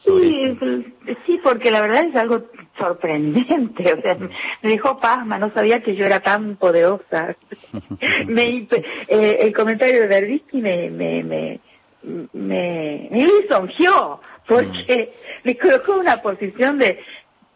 [0.06, 0.58] Sí,
[1.26, 2.44] sí, porque la verdad es algo
[2.78, 3.92] sorprendente.
[3.96, 4.16] O sea,
[4.62, 7.36] me dejó pasma, no sabía que yo era tan poderosa.
[8.26, 8.66] me,
[9.08, 11.60] eh, el comentario de Berbisky me, me, me,
[12.32, 15.12] me, me lisonjeó, porque
[15.44, 16.98] me colocó en una posición de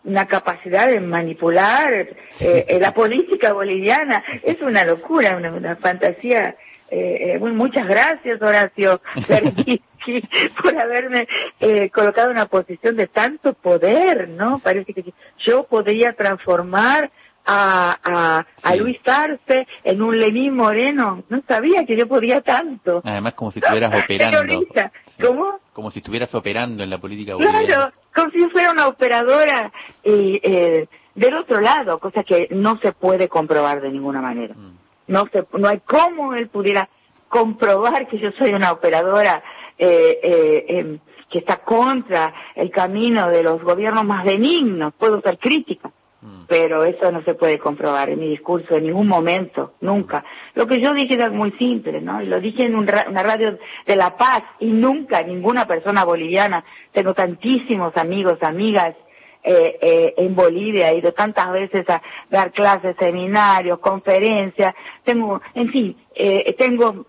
[0.04, 2.08] una capacidad de manipular
[2.40, 4.24] eh, la política boliviana.
[4.42, 6.56] Es una locura, una, una fantasía.
[6.90, 9.00] Eh, muchas gracias, Horacio
[10.62, 11.28] por haberme
[11.60, 14.58] eh, colocado en una posición de tanto poder, ¿no?
[14.58, 17.10] Parece que yo podría transformar
[17.44, 21.22] a, a, a Luis Arce en un Lenín Moreno.
[21.28, 23.02] No sabía que yo podía tanto.
[23.04, 24.66] Además, como si estuvieras operando.
[25.20, 25.60] ¿Cómo?
[25.72, 27.66] Como si estuvieras operando en la política boliviana.
[27.66, 29.72] Claro, como si fuera una operadora
[30.02, 34.54] y, eh, del otro lado, cosa que no se puede comprobar de ninguna manera.
[34.54, 34.79] Mm.
[35.06, 36.88] No, se, no hay cómo él pudiera
[37.28, 39.42] comprobar que yo soy una operadora
[39.78, 40.98] eh, eh, eh,
[41.30, 44.92] que está contra el camino de los gobiernos más benignos.
[44.98, 45.90] Puedo ser crítica,
[46.20, 46.42] mm.
[46.48, 50.24] pero eso no se puede comprobar en mi discurso en ningún momento, nunca.
[50.54, 52.20] Lo que yo dije era muy simple, ¿no?
[52.20, 56.64] Y lo dije en un una radio de La Paz y nunca ninguna persona boliviana,
[56.92, 58.96] tengo tantísimos amigos, amigas,
[59.42, 64.74] eh, eh, en Bolivia, he ido tantas veces a dar clases, seminarios, conferencias,
[65.04, 67.06] tengo, en fin, eh, tengo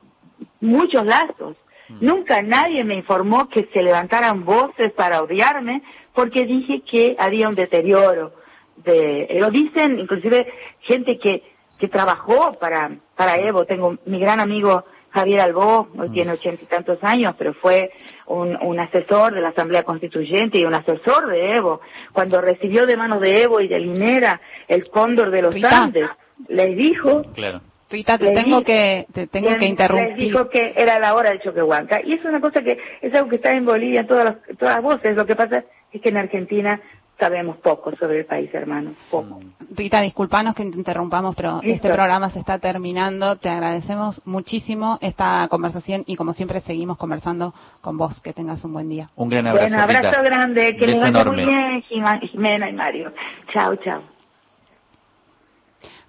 [0.59, 1.57] muchos lazos
[1.91, 2.05] Mm.
[2.05, 5.81] Nunca nadie me informó que se levantaran voces para odiarme
[6.13, 8.33] porque dije que había un deterioro.
[8.77, 10.47] De, lo dicen inclusive
[10.81, 11.43] gente que,
[11.77, 13.65] que trabajó para, para Evo.
[13.65, 16.13] Tengo mi gran amigo Javier Albó, hoy mm.
[16.13, 17.91] tiene ochenta y tantos años, pero fue
[18.27, 21.81] un, un, asesor de la Asamblea Constituyente y un asesor de Evo.
[22.13, 26.09] Cuando recibió de manos de Evo y de Linera el cóndor de los Andes,
[26.47, 27.61] les dijo claro.
[27.89, 30.09] Rita, te tengo que te tengo que interrumpir.
[30.09, 31.99] Les dijo que era la hora del Choquehuanca.
[32.01, 34.75] Y es una cosa que es algo que está en Bolivia en todas las, todas
[34.75, 35.15] las voces.
[35.17, 36.79] Lo que pasa es que en Argentina
[37.21, 38.95] sabemos poco sobre el país, hermano.
[39.11, 39.39] Poco.
[39.75, 43.35] Rita, disculpanos que te interrumpamos, pero este programa se está terminando.
[43.35, 48.19] Te agradecemos muchísimo esta conversación y como siempre seguimos conversando con vos.
[48.21, 49.09] Que tengas un buen día.
[49.15, 49.67] Un gran abrazo.
[49.67, 50.75] Un abrazo grande.
[50.75, 53.13] Que les vaya muy bien, Jimena y Mario.
[53.53, 54.01] Chao, chao.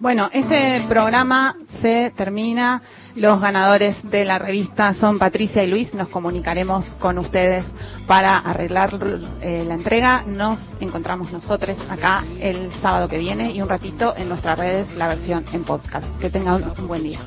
[0.03, 2.83] Bueno, ese programa se termina.
[3.15, 5.95] Los ganadores de la revista son Patricia y Luis.
[5.95, 7.65] Nos comunicaremos con ustedes
[8.09, 8.99] para arreglar
[9.41, 10.25] eh, la entrega.
[10.27, 15.07] Nos encontramos nosotros acá el sábado que viene y un ratito en nuestras redes la
[15.07, 16.05] versión en podcast.
[16.19, 17.21] Que tengan un buen día.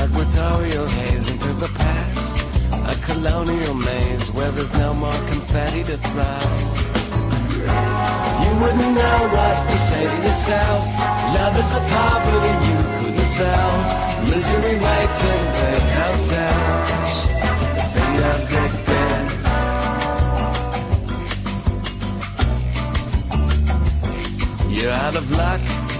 [0.00, 2.32] Equatorial haze into the past.
[2.88, 6.40] A colonial maze where there's no more confetti to throw.
[8.40, 10.80] You wouldn't know what to say to yourself.
[11.36, 13.72] Love is a poverty you couldn't sell.
[14.24, 17.14] Misery waits in big hotels.
[17.92, 18.80] Be a good
[24.72, 25.99] You're out of luck.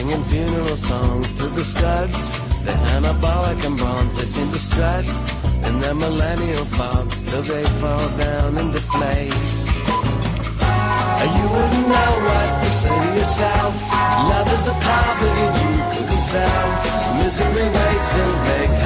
[0.00, 2.16] Singing funeral songs to the studs.
[2.64, 5.04] The anabolic and bonds, they seem to strut
[5.68, 9.52] in their millennial fog till they fall down into place.
[11.36, 13.76] You wouldn't know what to say to yourself.
[14.24, 16.80] Love is a poverty you couldn't south.
[17.20, 18.79] Misery waits in big